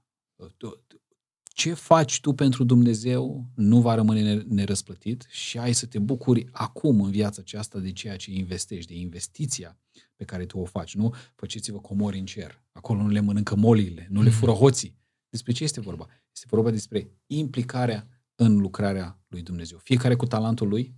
[1.43, 7.01] Ce faci tu pentru Dumnezeu nu va rămâne nerăsplătit și ai să te bucuri acum
[7.01, 9.79] în viața aceasta de ceea ce investești, de investiția
[10.17, 10.95] pe care tu o faci.
[10.95, 12.63] Nu faceți-vă comori în cer.
[12.73, 14.97] Acolo nu le mănâncă molile, nu le fură hoții.
[15.29, 16.07] Despre ce este vorba?
[16.33, 18.09] Este vorba despre implicarea
[18.41, 19.79] în lucrarea lui Dumnezeu.
[19.79, 20.95] Fiecare cu talentul lui,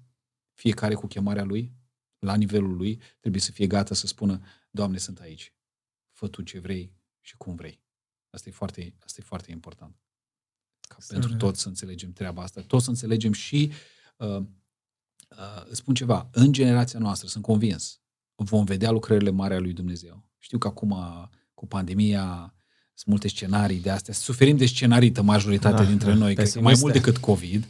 [0.53, 1.73] fiecare cu chemarea lui,
[2.19, 4.41] la nivelul lui, trebuie să fie gata să spună,
[4.71, 5.55] Doamne, sunt aici.
[6.13, 7.83] Fă tu ce vrei și cum vrei.
[8.31, 9.97] Asta e foarte, asta e foarte important.
[10.81, 12.61] Ca să pentru toți să înțelegem treaba asta.
[12.61, 13.73] Toți să înțelegem și
[14.17, 18.01] uh, uh, spun ceva, în generația noastră, sunt convins,
[18.35, 20.29] vom vedea lucrările mari ale lui Dumnezeu.
[20.39, 20.97] Știu că acum,
[21.55, 22.55] cu pandemia,
[23.01, 24.15] sunt multe scenarii de astea.
[24.15, 27.67] Suferim de scenarită majoritatea da, dintre noi, cred că mai mult decât COVID.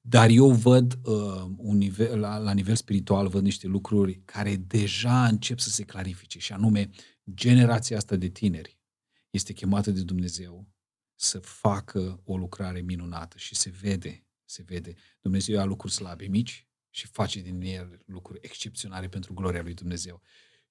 [0.00, 5.26] Dar eu văd uh, un nivel, la, la nivel spiritual, văd niște lucruri care deja
[5.26, 6.90] încep să se clarifice și anume
[7.34, 8.78] generația asta de tineri
[9.30, 10.68] este chemată de Dumnezeu
[11.14, 14.94] să facă o lucrare minunată și se vede, se vede.
[15.20, 20.22] Dumnezeu a lucruri slabe, mici și face din el lucruri excepționale pentru gloria lui Dumnezeu.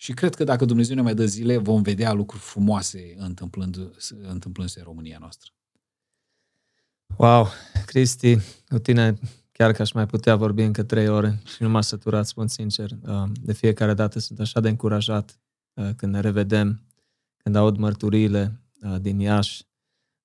[0.04, 3.92] Și cred că dacă Dumnezeu ne mai dă zile, vom vedea lucruri frumoase întâmplând,
[4.28, 5.52] întâmplându-se în România noastră.
[7.18, 7.48] Wow,
[7.86, 9.20] Cristi, cu tine
[9.52, 12.90] chiar că aș mai putea vorbi încă trei ore și nu m-a săturat, spun sincer.
[13.08, 15.40] Uh, de fiecare dată sunt așa de încurajat
[15.74, 16.82] uh, când ne revedem,
[17.38, 19.66] când aud mărturiile uh, din Iași,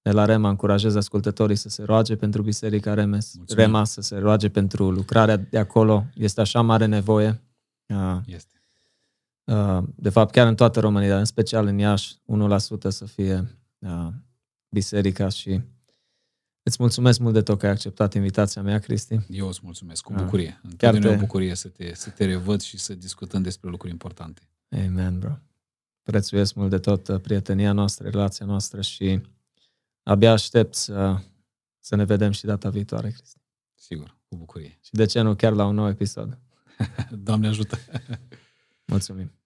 [0.02, 3.64] de la Rema încurajez ascultătorii să se roage pentru Biserica Remes, Mulțumim.
[3.64, 6.06] Rema să se roage pentru lucrarea de acolo.
[6.14, 7.42] Este așa mare nevoie.
[8.26, 8.57] Este.
[9.94, 12.18] De fapt, chiar în toată România, dar în special în Iași, 1%
[12.88, 13.58] să fie
[14.68, 15.60] biserica și
[16.68, 19.18] Îți mulțumesc mult de tot că ai acceptat invitația mea, Cristi.
[19.28, 20.60] Eu îți mulțumesc, cu bucurie.
[20.64, 21.08] Ah, chiar te...
[21.08, 24.48] o bucurie să te, să te revăd și să discutăm despre lucruri importante.
[24.68, 25.38] Amen, bro.
[26.02, 29.20] Prețuiesc mult de tot uh, prietenia noastră, relația noastră și
[30.02, 31.18] abia aștept să,
[31.78, 33.40] să ne vedem și data viitoare, Cristi.
[33.74, 34.78] Sigur, cu bucurie.
[34.80, 36.38] Și de ce nu chiar la un nou episod.
[37.26, 37.78] Doamne ajută!
[38.84, 39.37] Mulțumim!